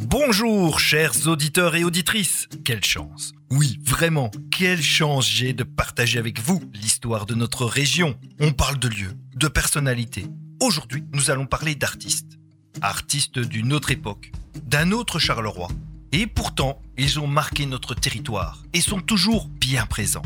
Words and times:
Bonjour 0.00 0.78
chers 0.78 1.26
auditeurs 1.26 1.74
et 1.74 1.82
auditrices, 1.82 2.48
quelle 2.64 2.84
chance 2.84 3.32
Oui, 3.50 3.80
vraiment, 3.84 4.30
quelle 4.56 4.80
chance 4.80 5.28
j'ai 5.28 5.52
de 5.52 5.64
partager 5.64 6.20
avec 6.20 6.40
vous 6.40 6.62
l'histoire 6.72 7.26
de 7.26 7.34
notre 7.34 7.64
région. 7.64 8.16
On 8.38 8.52
parle 8.52 8.78
de 8.78 8.86
lieux, 8.86 9.12
de 9.34 9.48
personnalités. 9.48 10.26
Aujourd'hui, 10.60 11.02
nous 11.12 11.32
allons 11.32 11.46
parler 11.46 11.74
d'artistes. 11.74 12.38
Artistes 12.80 13.40
d'une 13.40 13.72
autre 13.72 13.90
époque, 13.90 14.30
d'un 14.62 14.92
autre 14.92 15.18
Charleroi. 15.18 15.68
Et 16.12 16.28
pourtant, 16.28 16.80
ils 16.96 17.18
ont 17.18 17.26
marqué 17.26 17.66
notre 17.66 17.94
territoire 17.94 18.62
et 18.72 18.80
sont 18.80 19.00
toujours 19.00 19.48
bien 19.48 19.84
présents. 19.84 20.22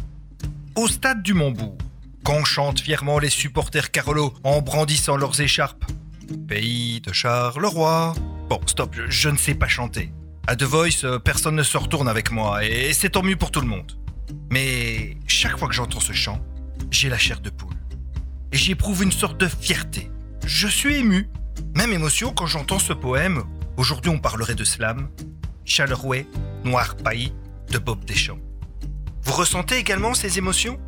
Au 0.77 0.87
stade 0.87 1.23
du 1.23 1.33
Montbourg, 1.33 1.79
quand 2.25 2.45
chantent 2.45 2.81
fièrement 2.81 3.19
les 3.19 3.31
supporters 3.31 3.91
Carolo 3.91 4.35
en 4.45 4.61
brandissant 4.61 5.17
leurs 5.17 5.41
écharpes. 5.41 5.87
Pays 6.47 7.01
de 7.01 7.13
Charleroi. 7.13 8.15
Bon, 8.53 8.61
stop, 8.67 8.95
je, 9.09 9.31
ne 9.31 9.39
sais 9.39 9.55
pas 9.55 9.67
chanter. 9.67 10.13
À 10.47 10.57
The 10.57 10.65
Voice, 10.65 11.05
euh, 11.05 11.19
personne 11.19 11.57
ne 11.57 11.63
se 11.63 11.79
retourne 11.79 12.07
avec 12.07 12.31
moi, 12.31 12.63
et 12.63 12.93
c'est 12.93 13.09
tant 13.09 13.23
mieux 13.23 13.37
pour 13.37 13.51
tout 13.51 13.63
le 13.63 13.67
monde. 13.67 13.93
Mais 14.51 15.17
chaque 15.27 15.57
fois 15.57 15.69
que 15.69 15.75
j'entends 15.75 16.01
ce 16.01 16.13
chant, 16.13 16.39
j'ai 16.91 17.09
la 17.09 17.17
chair 17.17 17.41
de 17.41 17.49
poule. 17.49 17.73
Et 18.53 18.59
j'éprouve 18.59 19.05
une 19.05 19.11
sorte 19.11 19.41
de 19.41 19.49
fierté. 19.49 20.11
Je 20.45 20.69
suis 20.69 20.97
ému. 20.97 21.31
Même 21.75 21.95
émotion 21.95 22.35
quand 22.35 22.45
j'entends 22.45 22.79
ce 22.79 22.93
poème. 22.93 23.43
Aujourd'hui, 23.79 24.11
on 24.11 24.19
parlerait 24.19 24.55
de 24.55 24.65
slam. 24.65 25.09
Chalerouet, 25.65 26.27
Noir 26.63 26.95
Pays, 26.97 27.33
de 27.71 27.79
Bob 27.79 28.05
Deschamps. 28.05 28.39
Vous 29.23 29.33
ressentez 29.33 29.79
également 29.79 30.13
ces 30.13 30.37
émotions? 30.37 30.79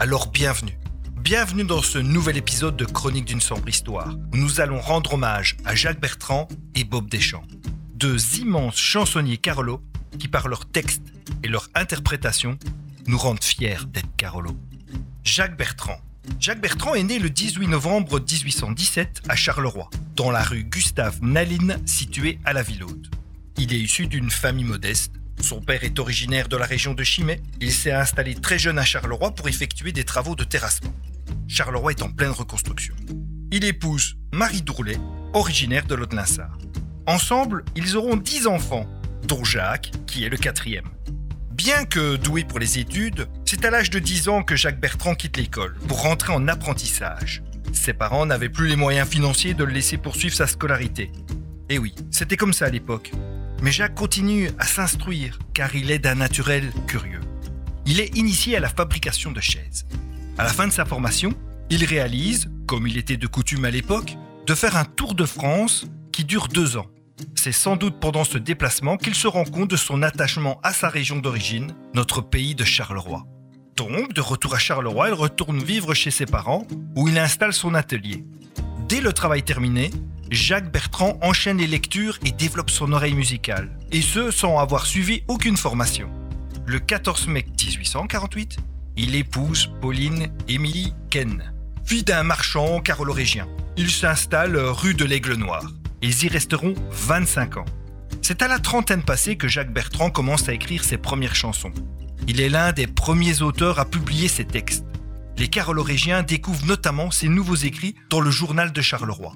Alors 0.00 0.30
bienvenue. 0.30 0.78
Bienvenue 1.22 1.62
dans 1.62 1.82
ce 1.82 1.98
nouvel 1.98 2.36
épisode 2.36 2.76
de 2.76 2.84
Chronique 2.84 3.26
d'une 3.26 3.40
sombre 3.40 3.68
histoire, 3.68 4.16
où 4.32 4.36
nous 4.36 4.60
allons 4.60 4.80
rendre 4.80 5.14
hommage 5.14 5.56
à 5.64 5.76
Jacques 5.76 6.00
Bertrand 6.00 6.48
et 6.74 6.82
Bob 6.82 7.08
Deschamps, 7.08 7.44
deux 7.94 8.38
immenses 8.40 8.76
chansonniers 8.76 9.36
Carolo 9.36 9.80
qui, 10.18 10.26
par 10.26 10.48
leurs 10.48 10.66
textes 10.66 11.04
et 11.44 11.48
leur 11.48 11.68
interprétation, 11.76 12.58
nous 13.06 13.16
rendent 13.16 13.42
fiers 13.42 13.76
d'être 13.86 14.08
Carolo. 14.16 14.56
Jacques 15.22 15.56
Bertrand. 15.56 16.00
Jacques 16.40 16.60
Bertrand 16.60 16.96
est 16.96 17.04
né 17.04 17.20
le 17.20 17.30
18 17.30 17.68
novembre 17.68 18.18
1817 18.18 19.22
à 19.28 19.36
Charleroi, 19.36 19.88
dans 20.16 20.32
la 20.32 20.42
rue 20.42 20.64
Gustave 20.64 21.20
Naline 21.22 21.78
située 21.86 22.40
à 22.44 22.52
la 22.52 22.64
Ville 22.64 22.82
Haute. 22.82 23.10
Il 23.58 23.72
est 23.72 23.78
issu 23.78 24.08
d'une 24.08 24.30
famille 24.30 24.64
modeste. 24.64 25.12
Son 25.40 25.60
père 25.60 25.84
est 25.84 26.00
originaire 26.00 26.48
de 26.48 26.56
la 26.56 26.66
région 26.66 26.94
de 26.94 27.04
Chimay. 27.04 27.40
Il 27.60 27.70
s'est 27.70 27.92
installé 27.92 28.34
très 28.34 28.58
jeune 28.58 28.78
à 28.80 28.84
Charleroi 28.84 29.30
pour 29.36 29.48
effectuer 29.48 29.92
des 29.92 30.04
travaux 30.04 30.34
de 30.34 30.42
terrassement. 30.42 30.92
Charleroi 31.52 31.90
est 31.90 32.00
en 32.00 32.10
pleine 32.10 32.30
reconstruction. 32.30 32.94
Il 33.50 33.64
épouse 33.64 34.16
Marie 34.32 34.62
Dourlet, 34.62 34.96
originaire 35.34 35.84
de 35.84 35.94
Lot-Linsard. 35.94 36.56
Ensemble, 37.06 37.62
ils 37.76 37.94
auront 37.94 38.16
dix 38.16 38.46
enfants, 38.46 38.88
dont 39.28 39.44
Jacques, 39.44 39.90
qui 40.06 40.24
est 40.24 40.30
le 40.30 40.38
quatrième. 40.38 40.88
Bien 41.50 41.84
que 41.84 42.16
doué 42.16 42.44
pour 42.44 42.58
les 42.58 42.78
études, 42.78 43.28
c'est 43.44 43.66
à 43.66 43.70
l'âge 43.70 43.90
de 43.90 43.98
10 43.98 44.30
ans 44.30 44.42
que 44.42 44.56
Jacques 44.56 44.80
Bertrand 44.80 45.14
quitte 45.14 45.36
l'école 45.36 45.76
pour 45.88 46.00
rentrer 46.00 46.32
en 46.32 46.48
apprentissage. 46.48 47.42
Ses 47.74 47.92
parents 47.92 48.24
n'avaient 48.24 48.48
plus 48.48 48.68
les 48.68 48.76
moyens 48.76 49.06
financiers 49.06 49.52
de 49.52 49.64
le 49.64 49.72
laisser 49.72 49.98
poursuivre 49.98 50.34
sa 50.34 50.46
scolarité. 50.46 51.12
Et 51.68 51.78
oui, 51.78 51.94
c'était 52.10 52.38
comme 52.38 52.54
ça 52.54 52.64
à 52.64 52.70
l'époque. 52.70 53.12
Mais 53.60 53.72
Jacques 53.72 53.94
continue 53.94 54.48
à 54.58 54.64
s'instruire 54.64 55.38
car 55.52 55.76
il 55.76 55.90
est 55.90 55.98
d'un 55.98 56.14
naturel 56.14 56.72
curieux. 56.86 57.20
Il 57.84 58.00
est 58.00 58.16
initié 58.16 58.56
à 58.56 58.60
la 58.60 58.70
fabrication 58.70 59.32
de 59.32 59.40
chaises. 59.42 59.84
À 60.38 60.44
la 60.44 60.48
fin 60.48 60.66
de 60.66 60.72
sa 60.72 60.86
formation, 60.86 61.34
il 61.68 61.84
réalise, 61.84 62.50
comme 62.66 62.86
il 62.86 62.96
était 62.96 63.18
de 63.18 63.26
coutume 63.26 63.66
à 63.66 63.70
l'époque, 63.70 64.16
de 64.46 64.54
faire 64.54 64.76
un 64.76 64.84
tour 64.84 65.14
de 65.14 65.26
France 65.26 65.84
qui 66.10 66.24
dure 66.24 66.48
deux 66.48 66.76
ans. 66.78 66.86
C'est 67.34 67.52
sans 67.52 67.76
doute 67.76 68.00
pendant 68.00 68.24
ce 68.24 68.38
déplacement 68.38 68.96
qu'il 68.96 69.14
se 69.14 69.26
rend 69.26 69.44
compte 69.44 69.70
de 69.70 69.76
son 69.76 70.02
attachement 70.02 70.58
à 70.62 70.72
sa 70.72 70.88
région 70.88 71.18
d'origine, 71.18 71.74
notre 71.94 72.22
pays 72.22 72.54
de 72.54 72.64
Charleroi. 72.64 73.26
Donc, 73.76 74.14
de 74.14 74.20
retour 74.20 74.54
à 74.54 74.58
Charleroi, 74.58 75.08
il 75.08 75.14
retourne 75.14 75.62
vivre 75.62 75.92
chez 75.92 76.10
ses 76.10 76.26
parents, 76.26 76.66
où 76.96 77.08
il 77.08 77.18
installe 77.18 77.52
son 77.52 77.74
atelier. 77.74 78.24
Dès 78.88 79.00
le 79.00 79.12
travail 79.12 79.42
terminé, 79.42 79.90
Jacques 80.30 80.72
Bertrand 80.72 81.18
enchaîne 81.20 81.58
les 81.58 81.66
lectures 81.66 82.18
et 82.24 82.32
développe 82.32 82.70
son 82.70 82.92
oreille 82.92 83.14
musicale, 83.14 83.70
et 83.92 84.00
ce 84.00 84.30
sans 84.30 84.58
avoir 84.58 84.86
suivi 84.86 85.22
aucune 85.28 85.58
formation. 85.58 86.08
Le 86.66 86.78
14 86.78 87.26
mai 87.28 87.44
1848, 87.44 88.58
il 88.96 89.14
épouse 89.14 89.70
Pauline 89.80 90.28
Émilie 90.48 90.92
Ken, 91.10 91.52
fille 91.84 92.02
d'un 92.02 92.22
marchand 92.22 92.80
carolorégien. 92.80 93.48
Ils 93.76 93.90
s'installent 93.90 94.58
rue 94.58 94.94
de 94.94 95.04
l'Aigle 95.04 95.34
Noir. 95.34 95.64
Ils 96.02 96.24
y 96.24 96.28
resteront 96.28 96.74
25 96.90 97.56
ans. 97.56 97.64
C'est 98.20 98.42
à 98.42 98.48
la 98.48 98.58
trentaine 98.58 99.02
passée 99.02 99.36
que 99.36 99.48
Jacques 99.48 99.72
Bertrand 99.72 100.10
commence 100.10 100.48
à 100.48 100.52
écrire 100.52 100.84
ses 100.84 100.98
premières 100.98 101.34
chansons. 101.34 101.72
Il 102.28 102.40
est 102.40 102.48
l'un 102.48 102.72
des 102.72 102.86
premiers 102.86 103.42
auteurs 103.42 103.78
à 103.78 103.84
publier 103.84 104.28
ses 104.28 104.44
textes. 104.44 104.84
Les 105.38 105.48
carolorégiens 105.48 106.22
découvrent 106.22 106.66
notamment 106.66 107.10
ses 107.10 107.28
nouveaux 107.28 107.56
écrits 107.56 107.94
dans 108.10 108.20
le 108.20 108.30
journal 108.30 108.72
de 108.72 108.82
Charleroi. 108.82 109.34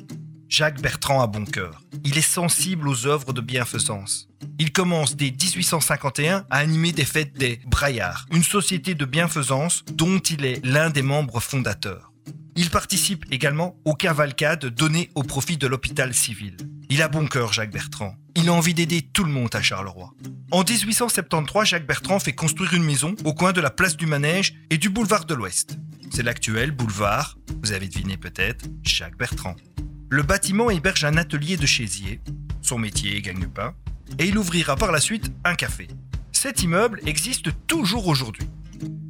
Jacques 0.49 0.81
Bertrand 0.81 1.21
a 1.21 1.27
bon 1.27 1.45
cœur. 1.45 1.83
Il 2.05 2.17
est 2.17 2.23
sensible 2.23 2.89
aux 2.89 3.07
œuvres 3.07 3.33
de 3.33 3.41
bienfaisance. 3.41 4.29
Il 4.59 4.73
commence 4.73 5.17
dès 5.17 5.31
1851 5.31 6.47
à 6.51 6.59
animer 6.59 6.93
des 6.93 7.05
fêtes 7.05 7.37
des 7.37 7.61
Braillards, 7.67 8.27
une 8.31 8.45
société 8.45 8.95
de 8.95 9.05
bienfaisance 9.05 9.85
dont 9.93 10.19
il 10.19 10.45
est 10.45 10.65
l'un 10.65 10.91
des 10.91 11.03
membres 11.03 11.41
fondateurs. 11.41 12.12
Il 12.55 12.71
participe 12.71 13.25
également 13.31 13.77
aux 13.85 13.95
cavalcades 13.95 14.67
données 14.67 15.11
au 15.15 15.25
profit 15.25 15.56
de 15.56 15.67
l'hôpital 15.67 16.15
civil. 16.15 16.56
Il 16.89 17.03
a 17.03 17.09
bon 17.09 17.27
cœur, 17.27 17.53
Jacques 17.53 17.73
Bertrand. 17.73 18.15
Il 18.37 18.49
a 18.49 18.53
envie 18.53 18.73
d'aider 18.73 19.03
tout 19.03 19.25
le 19.25 19.33
monde 19.33 19.55
à 19.55 19.61
Charleroi. 19.61 20.15
En 20.53 20.62
1873, 20.62 21.67
Jacques 21.67 21.87
Bertrand 21.87 22.21
fait 22.21 22.33
construire 22.33 22.73
une 22.73 22.85
maison 22.85 23.15
au 23.25 23.35
coin 23.35 23.53
de 23.53 23.61
la 23.61 23.71
place 23.71 23.97
du 23.97 24.06
Manège 24.06 24.55
et 24.71 24.79
du 24.79 24.91
boulevard 24.91 25.25
de 25.25 25.35
l'Ouest. 25.35 25.77
C'est 26.11 26.23
l'actuel 26.23 26.71
boulevard, 26.71 27.37
vous 27.62 27.73
avez 27.73 27.89
deviné 27.89 28.17
peut-être, 28.17 28.65
Jacques 28.85 29.19
Bertrand. 29.19 29.56
Le 30.09 30.22
bâtiment 30.22 30.71
héberge 30.71 31.05
un 31.05 31.17
atelier 31.17 31.56
de 31.56 31.67
chaisier, 31.67 32.21
son 32.62 32.78
métier 32.78 33.21
gagne-pain, 33.21 33.75
et 34.21 34.27
il 34.27 34.39
ouvrira 34.39 34.77
par 34.77 34.93
la 34.93 35.00
suite 35.00 35.33
un 35.44 35.56
café. 35.56 35.89
Cet 36.31 36.62
immeuble 36.62 37.00
existe 37.06 37.49
toujours 37.67 38.06
aujourd'hui. 38.06 38.49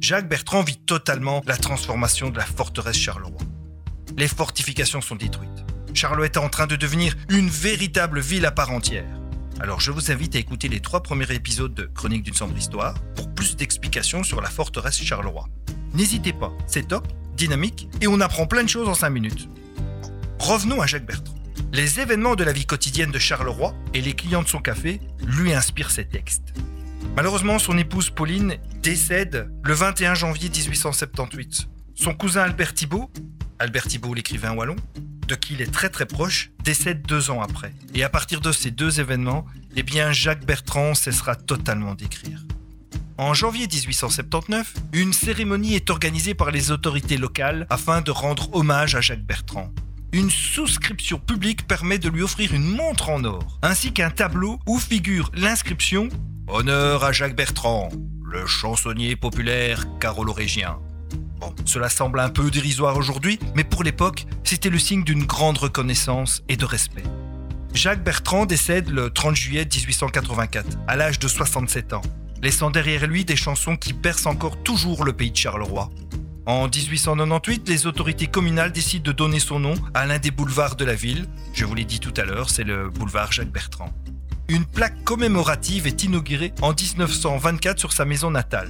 Jacques 0.01 0.27
Bertrand 0.27 0.63
vit 0.63 0.77
totalement 0.77 1.43
la 1.45 1.55
transformation 1.55 2.31
de 2.31 2.37
la 2.37 2.45
forteresse 2.45 2.97
Charleroi. 2.97 3.37
Les 4.17 4.27
fortifications 4.27 5.01
sont 5.01 5.15
détruites. 5.15 5.65
Charleroi 5.93 6.25
est 6.25 6.37
en 6.37 6.49
train 6.49 6.65
de 6.65 6.75
devenir 6.75 7.15
une 7.29 7.49
véritable 7.49 8.19
ville 8.19 8.47
à 8.47 8.51
part 8.51 8.71
entière. 8.71 9.05
Alors 9.59 9.79
je 9.79 9.91
vous 9.91 10.11
invite 10.11 10.35
à 10.35 10.39
écouter 10.39 10.67
les 10.67 10.79
trois 10.79 11.03
premiers 11.03 11.31
épisodes 11.31 11.75
de 11.75 11.85
Chronique 11.85 12.23
d'une 12.23 12.33
sombre 12.33 12.57
histoire 12.57 12.95
pour 13.15 13.31
plus 13.35 13.55
d'explications 13.55 14.23
sur 14.23 14.41
la 14.41 14.49
forteresse 14.49 14.99
Charleroi. 14.99 15.47
N'hésitez 15.93 16.33
pas, 16.33 16.51
c'est 16.65 16.87
top, 16.87 17.07
dynamique 17.35 17.87
et 18.01 18.07
on 18.07 18.19
apprend 18.19 18.47
plein 18.47 18.63
de 18.63 18.69
choses 18.69 18.89
en 18.89 18.95
5 18.95 19.11
minutes. 19.11 19.47
Revenons 20.39 20.81
à 20.81 20.85
Jacques 20.85 21.05
Bertrand. 21.05 21.33
Les 21.73 21.99
événements 21.99 22.35
de 22.35 22.43
la 22.43 22.53
vie 22.53 22.65
quotidienne 22.65 23.11
de 23.11 23.19
Charleroi 23.19 23.73
et 23.93 24.01
les 24.01 24.13
clients 24.13 24.43
de 24.43 24.47
son 24.47 24.59
café 24.59 25.01
lui 25.25 25.53
inspirent 25.53 25.91
ses 25.91 26.05
textes. 26.05 26.53
Malheureusement, 27.15 27.59
son 27.59 27.77
épouse 27.77 28.11
Pauline 28.11 28.55
décède 28.81 29.51
le 29.63 29.73
21 29.73 30.13
janvier 30.13 30.49
1878. 30.49 31.67
Son 31.95 32.13
cousin 32.13 32.43
Albert 32.43 32.73
Thibault, 32.73 33.11
Albert 33.59 33.87
Thibault 33.87 34.13
l'écrivain 34.13 34.53
wallon, 34.53 34.75
de 35.27 35.35
qui 35.35 35.55
il 35.55 35.61
est 35.61 35.71
très 35.71 35.89
très 35.89 36.05
proche, 36.05 36.51
décède 36.63 37.01
deux 37.01 37.29
ans 37.31 37.41
après. 37.41 37.73
Et 37.93 38.03
à 38.03 38.09
partir 38.09 38.39
de 38.39 38.51
ces 38.51 38.71
deux 38.71 38.99
événements, 38.99 39.45
eh 39.75 39.83
bien 39.83 40.13
Jacques 40.13 40.45
Bertrand 40.45 40.93
cessera 40.93 41.35
totalement 41.35 41.95
d'écrire. 41.95 42.45
En 43.17 43.33
janvier 43.33 43.67
1879, 43.67 44.75
une 44.93 45.11
cérémonie 45.11 45.75
est 45.75 45.89
organisée 45.89 46.35
par 46.35 46.51
les 46.51 46.71
autorités 46.71 47.17
locales 47.17 47.65
afin 47.69 48.01
de 48.01 48.11
rendre 48.11 48.55
hommage 48.55 48.95
à 48.95 49.01
Jacques 49.01 49.25
Bertrand 49.25 49.73
une 50.13 50.29
souscription 50.29 51.19
publique 51.19 51.67
permet 51.67 51.99
de 51.99 52.09
lui 52.09 52.21
offrir 52.21 52.53
une 52.53 52.67
montre 52.67 53.09
en 53.09 53.23
or, 53.23 53.59
ainsi 53.61 53.91
qu'un 53.91 54.09
tableau 54.09 54.59
où 54.67 54.79
figure 54.79 55.31
l'inscription 55.33 56.09
Honneur 56.47 57.03
à 57.03 57.11
Jacques 57.11 57.35
Bertrand, 57.35 57.89
le 58.23 58.45
chansonnier 58.45 59.15
populaire 59.17 59.85
carolorégien. 59.99 60.79
Bon, 61.39 61.53
cela 61.65 61.89
semble 61.89 62.19
un 62.19 62.29
peu 62.29 62.49
dérisoire 62.49 62.97
aujourd'hui, 62.97 63.37
mais 63.53 63.65
pour 63.65 63.83
l'époque, 63.83 64.25
c'était 64.43 64.69
le 64.69 64.79
signe 64.79 65.03
d'une 65.03 65.25
grande 65.25 65.57
reconnaissance 65.57 66.41
et 66.47 66.55
de 66.55 66.65
respect. 66.65 67.03
Jacques 67.73 68.03
Bertrand 68.03 68.45
décède 68.45 68.89
le 68.89 69.09
30 69.09 69.35
juillet 69.35 69.65
1884, 69.65 70.79
à 70.87 70.95
l'âge 70.95 71.19
de 71.19 71.27
67 71.27 71.93
ans, 71.93 72.01
laissant 72.41 72.71
derrière 72.71 73.05
lui 73.07 73.25
des 73.25 73.35
chansons 73.35 73.75
qui 73.75 73.93
bercent 73.93 74.25
encore 74.25 74.63
toujours 74.63 75.03
le 75.03 75.13
pays 75.13 75.31
de 75.31 75.37
Charleroi, 75.37 75.89
en 76.47 76.69
1898, 76.69 77.67
les 77.67 77.87
autorités 77.87 78.27
communales 78.27 78.71
décident 78.71 79.03
de 79.03 79.11
donner 79.11 79.39
son 79.39 79.59
nom 79.59 79.73
à 79.93 80.05
l'un 80.05 80.17
des 80.17 80.31
boulevards 80.31 80.77
de 80.77 80.85
la 80.85 80.95
ville. 80.95 81.25
Je 81.53 81.65
vous 81.65 81.75
l'ai 81.75 81.83
dit 81.83 81.99
tout 81.99 82.13
à 82.15 82.23
l'heure, 82.23 82.49
c'est 82.49 82.63
le 82.63 82.89
boulevard 82.89 83.33
Jacques 83.33 83.51
Bertrand. 83.51 83.91
Une 84.47 84.63
plaque 84.63 85.03
commémorative 85.03 85.87
est 85.87 86.05
inaugurée 86.05 86.53
en 86.61 86.73
1924 86.73 87.77
sur 87.77 87.91
sa 87.91 88.05
maison 88.05 88.31
natale. 88.31 88.69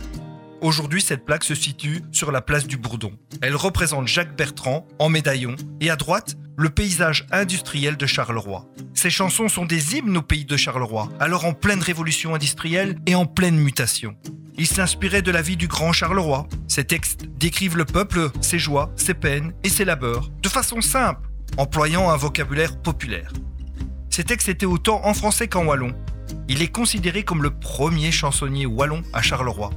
Aujourd'hui, 0.60 1.04
cette 1.04 1.24
plaque 1.24 1.44
se 1.44 1.54
situe 1.54 2.02
sur 2.12 2.32
la 2.32 2.42
place 2.42 2.66
du 2.66 2.78
Bourdon. 2.78 3.12
Elle 3.44 3.56
représente 3.56 4.08
Jacques 4.08 4.36
Bertrand 4.36 4.88
en 4.98 5.10
médaillon 5.10 5.56
et 5.80 5.92
à 5.92 5.96
droite, 5.96 6.36
le 6.58 6.70
paysage 6.70 7.28
industriel 7.32 7.96
de 7.96 8.08
Charleroi. 8.08 8.66
Ces 8.96 9.12
chansons 9.12 9.50
sont 9.50 9.66
des 9.66 9.96
hymnes 9.96 10.18
au 10.18 10.24
pays 10.24 10.46
de 10.46 10.58
Charleroi, 10.58 11.10
alors 11.20 11.46
en 11.46 11.54
pleine 11.54 11.82
révolution 11.82 12.34
industrielle 12.34 12.98
et 13.06 13.14
en 13.14 13.28
pleine 13.28 13.58
mutation. 13.58 14.16
Il 14.60 14.66
s'inspirait 14.66 15.22
de 15.22 15.30
la 15.30 15.44
vie 15.44 15.56
du 15.56 15.68
grand 15.68 15.92
Charleroi. 15.92 16.48
Ces 16.68 16.84
textes 16.84 17.26
décrivent 17.38 17.78
le 17.78 17.86
peuple, 17.86 18.32
ses 18.42 18.58
joies, 18.58 18.92
ses 18.96 19.14
peines 19.14 19.54
et 19.64 19.70
ses 19.70 19.86
labeurs, 19.86 20.32
de 20.42 20.50
façon 20.50 20.82
simple, 20.82 21.30
employant 21.58 22.10
un 22.10 22.18
vocabulaire 22.18 22.76
populaire. 22.82 23.32
Ces 24.10 24.24
textes 24.24 24.50
étaient 24.50 24.66
autant 24.66 25.06
en 25.06 25.14
français 25.14 25.48
qu'en 25.48 25.66
wallon. 25.66 25.94
Il 26.50 26.64
est 26.64 26.72
considéré 26.72 27.24
comme 27.24 27.44
le 27.44 27.52
premier 27.52 28.12
chansonnier 28.12 28.66
wallon 28.66 29.04
à 29.14 29.22
Charleroi. 29.22 29.70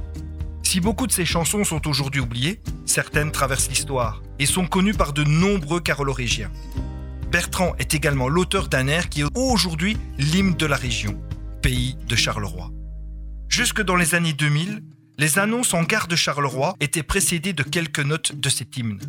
Si 0.63 0.79
beaucoup 0.79 1.05
de 1.05 1.11
ses 1.11 1.25
chansons 1.25 1.63
sont 1.63 1.87
aujourd'hui 1.87 2.21
oubliées, 2.21 2.59
certaines 2.85 3.31
traversent 3.31 3.69
l'histoire 3.69 4.23
et 4.39 4.47
sont 4.47 4.65
connues 4.65 4.95
par 4.95 5.13
de 5.13 5.23
nombreux 5.23 5.79
carolorégiens. 5.79 6.51
Bertrand 7.31 7.75
est 7.77 7.93
également 7.93 8.29
l'auteur 8.29 8.67
d'un 8.67 8.87
air 8.87 9.09
qui 9.09 9.21
est 9.21 9.27
aujourd'hui 9.35 9.97
l'hymne 10.17 10.55
de 10.55 10.65
la 10.65 10.75
région, 10.75 11.21
pays 11.61 11.97
de 12.07 12.15
Charleroi. 12.15 12.71
Jusque 13.51 13.81
dans 13.81 13.97
les 13.97 14.15
années 14.15 14.31
2000, 14.31 14.81
les 15.17 15.37
annonces 15.37 15.73
en 15.73 15.83
gare 15.83 16.07
de 16.07 16.15
Charleroi 16.15 16.73
étaient 16.79 17.03
précédées 17.03 17.51
de 17.51 17.63
quelques 17.63 17.99
notes 17.99 18.33
de 18.33 18.47
cet 18.47 18.77
hymne. 18.77 19.01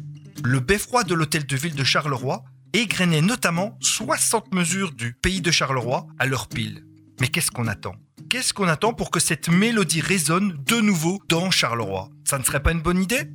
Le 0.42 0.58
beffroi 0.58 1.04
de 1.04 1.14
l'hôtel 1.14 1.46
de 1.46 1.56
ville 1.56 1.76
de 1.76 1.84
Charleroi 1.84 2.42
égrenait 2.72 3.20
notamment 3.20 3.78
60 3.80 4.52
mesures 4.52 4.90
du 4.90 5.14
pays 5.14 5.42
de 5.42 5.52
Charleroi 5.52 6.08
à 6.18 6.26
leur 6.26 6.48
pile. 6.48 6.84
Mais 7.20 7.28
qu'est-ce 7.28 7.52
qu'on 7.52 7.68
attend? 7.68 7.94
Qu'est-ce 8.28 8.52
qu'on 8.52 8.66
attend 8.66 8.92
pour 8.94 9.12
que 9.12 9.20
cette 9.20 9.48
mélodie 9.48 10.00
résonne 10.00 10.58
de 10.66 10.80
nouveau 10.80 11.22
dans 11.28 11.52
Charleroi? 11.52 12.10
Ça 12.24 12.36
ne 12.36 12.42
serait 12.42 12.64
pas 12.64 12.72
une 12.72 12.82
bonne 12.82 13.00
idée? 13.00 13.30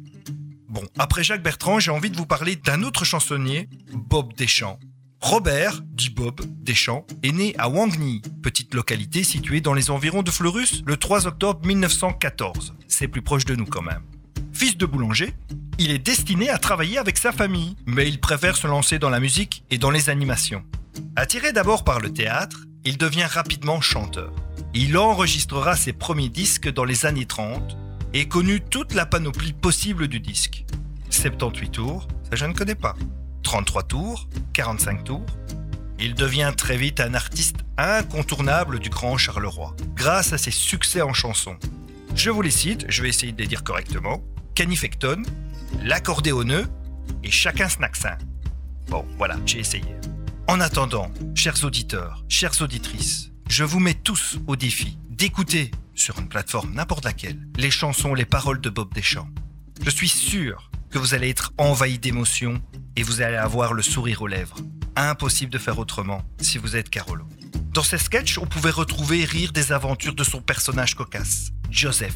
Bon, 0.67 0.83
après 0.99 1.23
Jacques 1.23 1.41
Bertrand, 1.41 1.79
j'ai 1.79 1.91
envie 1.91 2.11
de 2.11 2.17
vous 2.17 2.25
parler 2.25 2.57
d'un 2.57 2.83
autre 2.83 3.05
chansonnier, 3.05 3.69
Bob 3.93 4.33
Deschamps. 4.33 4.77
Robert, 5.19 5.81
dit 5.93 6.09
Bob 6.09 6.41
Deschamps, 6.61 7.05
est 7.23 7.31
né 7.31 7.55
à 7.57 7.69
Wangny, 7.69 8.21
petite 8.43 8.73
localité 8.73 9.23
située 9.23 9.61
dans 9.61 9.73
les 9.73 9.89
environs 9.89 10.23
de 10.23 10.31
Fleurus, 10.31 10.83
le 10.85 10.95
3 10.95 11.27
octobre 11.27 11.65
1914. 11.65 12.75
C'est 12.87 13.07
plus 13.07 13.21
proche 13.21 13.45
de 13.45 13.55
nous 13.55 13.65
quand 13.65 13.81
même. 13.81 14.03
Fils 14.53 14.77
de 14.77 14.85
boulanger, 14.85 15.33
il 15.79 15.91
est 15.91 15.97
destiné 15.97 16.49
à 16.49 16.57
travailler 16.57 16.97
avec 16.97 17.17
sa 17.17 17.31
famille, 17.31 17.75
mais 17.85 18.07
il 18.07 18.19
préfère 18.19 18.55
se 18.55 18.67
lancer 18.67 18.99
dans 18.99 19.09
la 19.09 19.19
musique 19.19 19.63
et 19.69 19.77
dans 19.77 19.91
les 19.91 20.09
animations. 20.09 20.63
Attiré 21.15 21.51
d'abord 21.51 21.83
par 21.83 21.99
le 21.99 22.13
théâtre, 22.13 22.65
il 22.85 22.97
devient 22.97 23.25
rapidement 23.25 23.81
chanteur. 23.81 24.31
Il 24.73 24.97
enregistrera 24.97 25.75
ses 25.75 25.93
premiers 25.93 26.29
disques 26.29 26.71
dans 26.71 26.85
les 26.85 27.05
années 27.05 27.25
30 27.25 27.75
et 28.13 28.27
connut 28.27 28.61
toute 28.61 28.93
la 28.93 29.05
panoplie 29.05 29.53
possible 29.53 30.07
du 30.07 30.19
disque. 30.19 30.63
78 31.09 31.71
tours, 31.71 32.07
ça 32.29 32.35
je 32.35 32.45
ne 32.45 32.53
connais 32.53 32.75
pas. 32.75 32.95
33 33.47 33.83
tours, 33.83 34.27
45 34.51 35.05
tours. 35.05 35.25
Il 36.01 36.15
devient 36.15 36.51
très 36.57 36.75
vite 36.75 36.99
un 36.99 37.13
artiste 37.13 37.55
incontournable 37.77 38.77
du 38.77 38.89
grand 38.89 39.15
Charleroi, 39.15 39.73
grâce 39.95 40.33
à 40.33 40.37
ses 40.37 40.51
succès 40.51 41.01
en 41.01 41.13
chanson. 41.13 41.55
Je 42.13 42.29
vous 42.29 42.41
les 42.41 42.51
cite, 42.51 42.83
je 42.89 43.01
vais 43.01 43.07
essayer 43.07 43.31
de 43.31 43.41
les 43.41 43.47
dire 43.47 43.63
correctement. 43.63 44.21
Canifecton, 44.53 45.23
l'accordéoneux 45.81 46.67
et 47.23 47.31
chacun 47.31 47.69
snacksin. 47.69 48.17
Bon, 48.89 49.05
voilà, 49.17 49.37
j'ai 49.45 49.59
essayé. 49.59 49.95
En 50.49 50.59
attendant, 50.59 51.09
chers 51.33 51.63
auditeurs, 51.63 52.25
chères 52.27 52.61
auditrices, 52.61 53.31
je 53.47 53.63
vous 53.63 53.79
mets 53.79 53.93
tous 53.93 54.39
au 54.47 54.57
défi 54.57 54.97
d'écouter, 55.09 55.71
sur 55.95 56.19
une 56.19 56.27
plateforme 56.27 56.73
n'importe 56.73 57.05
laquelle, 57.05 57.39
les 57.55 57.71
chansons, 57.71 58.13
les 58.13 58.25
paroles 58.25 58.59
de 58.59 58.69
Bob 58.69 58.93
Deschamps. 58.93 59.29
Je 59.81 59.89
suis 59.89 60.09
sûr 60.09 60.69
que 60.89 60.97
vous 60.97 61.13
allez 61.13 61.29
être 61.29 61.53
envahi 61.57 61.99
d'émotions 61.99 62.61
et 62.95 63.03
vous 63.03 63.21
allez 63.21 63.35
avoir 63.35 63.73
le 63.73 63.81
sourire 63.81 64.21
aux 64.21 64.27
lèvres. 64.27 64.57
Impossible 64.95 65.51
de 65.51 65.57
faire 65.57 65.79
autrement 65.79 66.23
si 66.41 66.57
vous 66.57 66.75
êtes 66.75 66.89
Carolo. 66.89 67.25
Dans 67.73 67.83
ces 67.83 67.97
sketchs, 67.97 68.37
on 68.37 68.47
pouvait 68.47 68.71
retrouver 68.71 69.21
et 69.21 69.25
rire 69.25 69.51
des 69.51 69.71
aventures 69.71 70.15
de 70.15 70.23
son 70.23 70.41
personnage 70.41 70.95
cocasse, 70.95 71.51
Joseph. 71.69 72.15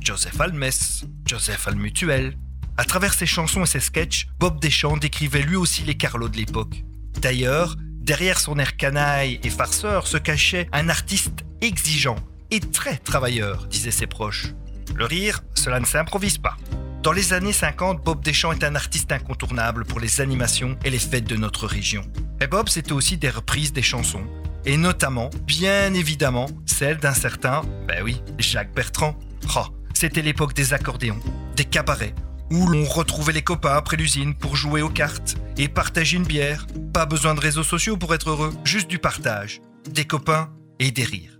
Joseph 0.00 0.40
Almès, 0.40 1.04
Joseph 1.26 1.68
Almutuel. 1.68 2.36
À 2.76 2.84
travers 2.84 3.14
ses 3.14 3.26
chansons 3.26 3.64
et 3.64 3.66
ses 3.66 3.80
sketchs, 3.80 4.28
Bob 4.38 4.60
Deschamps 4.60 4.96
décrivait 4.96 5.42
lui 5.42 5.56
aussi 5.56 5.82
les 5.82 5.96
Carlos 5.96 6.28
de 6.28 6.36
l'époque. 6.36 6.84
D'ailleurs, 7.20 7.76
derrière 8.00 8.40
son 8.40 8.58
air 8.58 8.76
canaille 8.76 9.38
et 9.44 9.50
farceur 9.50 10.06
se 10.06 10.16
cachait 10.16 10.68
un 10.72 10.88
artiste 10.88 11.44
exigeant 11.60 12.16
et 12.50 12.60
très 12.60 12.96
travailleur, 12.96 13.66
disaient 13.66 13.90
ses 13.90 14.06
proches. 14.06 14.48
Le 14.94 15.04
rire, 15.04 15.42
cela 15.54 15.80
ne 15.80 15.86
s'improvise 15.86 16.38
pas. 16.38 16.56
Dans 17.02 17.12
les 17.12 17.32
années 17.32 17.52
50, 17.52 18.04
Bob 18.04 18.22
Deschamps 18.22 18.52
est 18.52 18.64
un 18.64 18.74
artiste 18.74 19.10
incontournable 19.10 19.84
pour 19.84 19.98
les 19.98 20.20
animations 20.20 20.78
et 20.84 20.90
les 20.90 20.98
fêtes 20.98 21.28
de 21.28 21.36
notre 21.36 21.66
région. 21.66 22.02
Et 22.40 22.46
Bob, 22.46 22.68
c'était 22.68 22.92
aussi 22.92 23.16
des 23.16 23.30
reprises 23.30 23.72
des 23.72 23.82
chansons, 23.82 24.24
et 24.64 24.76
notamment, 24.76 25.30
bien 25.46 25.92
évidemment, 25.94 26.46
celle 26.66 26.98
d'un 26.98 27.14
certain, 27.14 27.62
ben 27.88 28.02
oui, 28.04 28.22
Jacques 28.38 28.72
Bertrand. 28.72 29.18
Oh, 29.56 29.66
c'était 29.94 30.22
l'époque 30.22 30.54
des 30.54 30.74
accordéons, 30.74 31.20
des 31.56 31.64
cabarets, 31.64 32.14
où 32.50 32.68
l'on 32.68 32.84
retrouvait 32.84 33.32
les 33.32 33.42
copains 33.42 33.74
après 33.74 33.96
l'usine 33.96 34.34
pour 34.34 34.54
jouer 34.54 34.82
aux 34.82 34.88
cartes 34.88 35.36
et 35.56 35.68
partager 35.68 36.16
une 36.16 36.26
bière. 36.26 36.66
Pas 36.92 37.06
besoin 37.06 37.34
de 37.34 37.40
réseaux 37.40 37.64
sociaux 37.64 37.96
pour 37.96 38.14
être 38.14 38.30
heureux, 38.30 38.54
juste 38.64 38.88
du 38.88 38.98
partage, 38.98 39.60
des 39.90 40.04
copains 40.04 40.50
et 40.78 40.90
des 40.90 41.04
rires 41.04 41.32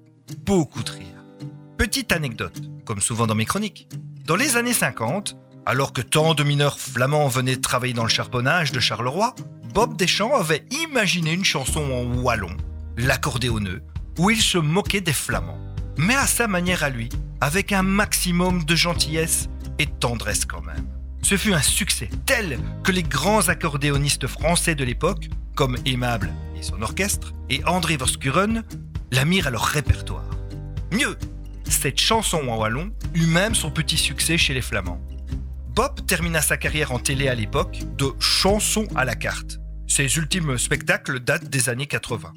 beaucoup 0.44 0.82
de 0.82 0.90
rire. 0.90 1.24
Petite 1.76 2.12
anecdote, 2.12 2.60
comme 2.84 3.00
souvent 3.00 3.26
dans 3.26 3.34
mes 3.34 3.44
chroniques. 3.44 3.88
Dans 4.26 4.36
les 4.36 4.56
années 4.56 4.72
50, 4.72 5.36
alors 5.66 5.92
que 5.92 6.02
tant 6.02 6.34
de 6.34 6.42
mineurs 6.42 6.78
flamands 6.78 7.28
venaient 7.28 7.56
travailler 7.56 7.94
dans 7.94 8.02
le 8.02 8.08
charbonnage 8.08 8.72
de 8.72 8.80
Charleroi, 8.80 9.34
Bob 9.72 9.96
Deschamps 9.96 10.34
avait 10.34 10.64
imaginé 10.70 11.32
une 11.32 11.44
chanson 11.44 11.80
en 11.80 12.20
wallon, 12.20 12.56
l'accordéoneux, 12.96 13.82
où 14.18 14.30
il 14.30 14.40
se 14.40 14.58
moquait 14.58 15.00
des 15.00 15.12
flamands, 15.12 15.58
mais 15.96 16.14
à 16.14 16.26
sa 16.26 16.48
manière 16.48 16.82
à 16.82 16.90
lui, 16.90 17.08
avec 17.40 17.72
un 17.72 17.82
maximum 17.82 18.64
de 18.64 18.76
gentillesse 18.76 19.48
et 19.78 19.86
de 19.86 19.92
tendresse 19.92 20.44
quand 20.44 20.62
même. 20.62 20.86
Ce 21.22 21.36
fut 21.36 21.54
un 21.54 21.62
succès 21.62 22.10
tel 22.26 22.58
que 22.82 22.92
les 22.92 23.04
grands 23.04 23.48
accordéonistes 23.48 24.26
français 24.26 24.74
de 24.74 24.84
l'époque, 24.84 25.28
comme 25.54 25.76
Aimable 25.86 26.32
et 26.58 26.62
son 26.62 26.82
orchestre, 26.82 27.32
et 27.48 27.64
André 27.64 27.96
Voskuren, 27.96 28.64
la 29.12 29.24
mirent 29.24 29.46
à 29.46 29.50
leur 29.50 29.64
répertoire. 29.64 30.28
Mieux, 30.90 31.16
cette 31.64 31.98
chanson 31.98 32.48
en 32.48 32.56
wallon 32.56 32.90
eut 33.14 33.26
même 33.26 33.54
son 33.54 33.70
petit 33.70 33.96
succès 33.96 34.36
chez 34.36 34.54
les 34.54 34.60
Flamands. 34.60 35.00
Bob 35.74 36.06
termina 36.06 36.42
sa 36.42 36.58
carrière 36.58 36.92
en 36.92 36.98
télé 36.98 37.28
à 37.28 37.34
l'époque 37.34 37.78
de 37.96 38.12
chansons 38.20 38.86
à 38.94 39.06
la 39.06 39.14
carte. 39.14 39.58
Ses 39.88 40.18
ultimes 40.18 40.58
spectacles 40.58 41.20
datent 41.20 41.48
des 41.48 41.70
années 41.70 41.86
80. 41.86 42.34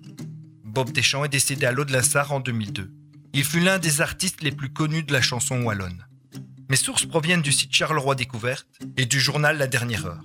Bob 0.64 0.92
Deschamps 0.94 1.26
est 1.26 1.30
décédé 1.30 1.66
à 1.66 1.74
l'eau 1.74 1.84
de 1.84 1.92
la 1.92 2.02
Sarre 2.02 2.32
en 2.32 2.40
2002. 2.40 2.90
Il 3.34 3.44
fut 3.44 3.60
l'un 3.60 3.78
des 3.78 4.00
artistes 4.00 4.42
les 4.42 4.54
plus 4.54 4.72
connus 4.72 5.04
de 5.04 5.12
la 5.12 5.22
chanson 5.22 5.62
wallonne. 5.64 6.06
Mes 6.70 6.78
sources 6.78 7.06
proviennent 7.06 7.42
du 7.42 7.52
site 7.52 7.74
Charleroi 7.74 8.16
Découverte 8.16 8.68
et 8.96 9.06
du 9.06 9.20
journal 9.20 9.58
La 9.58 9.68
Dernière 9.68 10.06
Heure. 10.06 10.24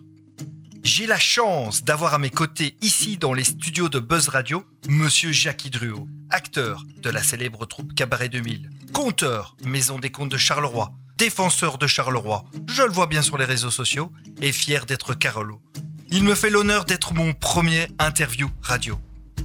J'ai 0.84 1.08
la 1.08 1.18
chance 1.18 1.82
d'avoir 1.82 2.14
à 2.14 2.18
mes 2.18 2.30
côtés 2.30 2.76
ici 2.80 3.18
dans 3.18 3.32
les 3.32 3.44
studios 3.44 3.88
de 3.88 3.98
Buzz 3.98 4.28
Radio 4.28 4.64
Monsieur 4.88 5.32
Jackie 5.32 5.70
Druot, 5.70 6.06
acteur 6.30 6.84
de 7.02 7.10
la 7.10 7.24
célèbre 7.24 7.66
troupe 7.66 7.92
Cabaret 7.92 8.28
2000, 8.28 8.70
conteur 8.92 9.56
Maison 9.64 9.98
des 9.98 10.10
Contes 10.10 10.30
de 10.30 10.36
Charleroi, 10.36 10.92
défenseur 11.20 11.76
de 11.76 11.86
Charleroi, 11.86 12.46
je 12.66 12.82
le 12.82 12.88
vois 12.88 13.06
bien 13.06 13.20
sur 13.20 13.36
les 13.36 13.44
réseaux 13.44 13.70
sociaux, 13.70 14.10
et 14.40 14.52
fier 14.52 14.86
d'être 14.86 15.12
Carolo. 15.12 15.60
Il 16.08 16.24
me 16.24 16.34
fait 16.34 16.48
l'honneur 16.48 16.86
d'être 16.86 17.12
mon 17.12 17.34
premier 17.34 17.88
interview 17.98 18.48
radio. 18.62 18.98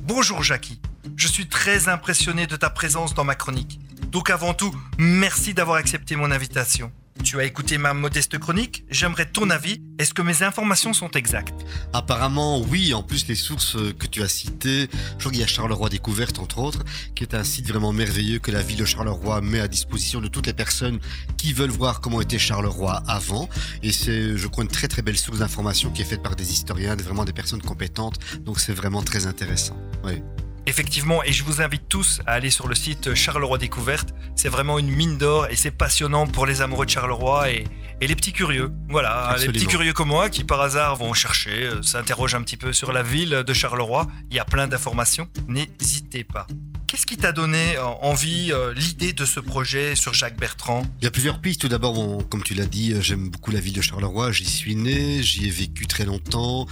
Bonjour 0.04 0.42
Jackie, 0.42 0.80
je 1.18 1.28
suis 1.28 1.50
très 1.50 1.90
impressionné 1.90 2.48
de 2.48 2.56
ta 2.56 2.70
présence 2.70 3.14
dans 3.14 3.26
ma 3.26 3.36
chronique. 3.36 3.82
Donc 4.10 4.30
avant 4.30 4.54
tout, 4.54 4.74
merci 4.98 5.54
d'avoir 5.54 5.76
accepté 5.76 6.16
mon 6.16 6.32
invitation. 6.32 6.94
Tu 7.24 7.40
as 7.40 7.46
écouté 7.46 7.78
ma 7.78 7.94
modeste 7.94 8.38
chronique? 8.38 8.86
J'aimerais 8.90 9.26
ton 9.26 9.50
avis. 9.50 9.82
Est-ce 9.98 10.14
que 10.14 10.22
mes 10.22 10.44
informations 10.44 10.94
sont 10.94 11.10
exactes? 11.12 11.66
Apparemment, 11.94 12.62
oui. 12.62 12.94
En 12.94 13.04
plus, 13.04 13.28
les 13.28 13.36
sources 13.36 13.78
que 13.98 14.06
tu 14.06 14.22
as 14.22 14.28
citées, 14.28 14.90
je 14.92 15.20
crois 15.20 15.32
qu'il 15.32 15.42
y 15.42 15.44
a 15.44 15.48
Charleroi 15.48 15.90
Découverte, 15.90 16.40
entre 16.40 16.60
autres, 16.60 16.84
qui 17.16 17.24
est 17.24 17.34
un 17.34 17.44
site 17.44 17.68
vraiment 17.68 17.94
merveilleux 17.94 18.40
que 18.40 18.52
la 18.52 18.62
ville 18.62 18.78
de 18.78 18.86
Charleroi 18.86 19.42
met 19.42 19.60
à 19.60 19.68
disposition 19.68 20.22
de 20.22 20.28
toutes 20.28 20.48
les 20.48 20.54
personnes 20.54 21.00
qui 21.38 21.54
veulent 21.54 21.72
voir 21.72 22.02
comment 22.02 22.22
était 22.22 22.38
Charleroi 22.38 23.02
avant. 23.08 23.50
Et 23.82 23.92
c'est, 23.92 24.38
je 24.38 24.48
crois, 24.48 24.64
une 24.64 24.70
très 24.70 24.88
très 24.88 25.02
belle 25.02 25.18
source 25.18 25.40
d'informations 25.40 25.90
qui 25.92 26.02
est 26.02 26.06
faite 26.06 26.22
par 26.22 26.36
des 26.36 26.52
historiens, 26.52 26.96
vraiment 26.96 27.26
des 27.26 27.34
personnes 27.34 27.62
compétentes. 27.62 28.20
Donc 28.42 28.60
c'est 28.60 28.74
vraiment 28.74 29.02
très 29.02 29.26
intéressant. 29.26 29.78
Oui. 30.04 30.22
Effectivement, 30.68 31.24
et 31.24 31.32
je 31.32 31.44
vous 31.44 31.62
invite 31.62 31.88
tous 31.88 32.22
à 32.26 32.34
aller 32.34 32.50
sur 32.50 32.68
le 32.68 32.74
site 32.74 33.14
Charleroi 33.14 33.60
Découverte. 33.60 34.16
C'est 34.36 34.50
vraiment 34.50 34.80
une 34.80 34.90
mine 34.90 35.18
d'or 35.18 35.48
et 35.48 35.56
c'est 35.56 35.70
passionnant 35.70 36.26
pour 36.26 36.48
les 36.48 36.62
amoureux 36.62 36.88
de 36.88 36.90
Charleroi 36.90 37.52
et, 37.52 37.66
les 38.02 38.16
petits 38.16 38.34
curieux. 38.34 38.72
Voilà, 38.90 39.36
les 39.40 39.48
petits 39.48 39.68
curieux 39.68 39.94
comme 39.94 40.10
moi 40.10 40.30
qui 40.30 40.44
par 40.44 40.62
hasard 40.62 40.96
vont 40.96 41.14
chercher, 41.14 41.66
euh, 41.66 41.82
s'interrogent 41.82 42.36
un 42.36 42.42
petit 42.42 42.58
peu 42.58 42.74
sur 42.74 42.92
la 42.92 43.04
ville 43.04 43.44
de 43.46 43.54
Charleroi. 43.54 44.08
Il 44.32 44.36
y 44.36 44.40
a 44.40 44.46
plein 44.46 44.68
d'informations. 44.68 45.28
N'hésitez 45.48 46.24
pas. 46.24 46.48
Qu'est-ce 46.88 47.06
qui 47.06 47.18
t'a 47.18 47.32
donné 47.32 47.78
euh, 47.78 47.84
envie, 48.02 48.52
euh, 48.52 48.74
l'idée 48.74 49.14
de 49.14 49.26
ce 49.26 49.40
projet 49.40 49.96
sur 49.96 50.14
Jacques 50.14 50.38
Bertrand? 50.38 50.84
Il 51.02 51.06
y 51.06 51.08
a 51.08 51.12
plusieurs 51.12 51.42
pistes. 51.42 51.62
Tout 51.62 51.68
d'abord, 51.68 52.28
comme 52.30 52.44
tu 52.44 52.54
l'as 52.54 52.66
dit, 52.66 52.94
j'aime 53.02 53.30
beaucoup 53.30 53.52
la 53.52 53.60
ville 53.60 53.74
de 53.74 53.82
Charleroi. 53.82 54.32
J'y 54.32 54.46
suis 54.46 54.76
né, 54.76 55.22
j'y 55.22 55.48
ai 55.48 55.52
vécu 55.52 55.86
très 55.86 56.06
longtemps 56.06 56.68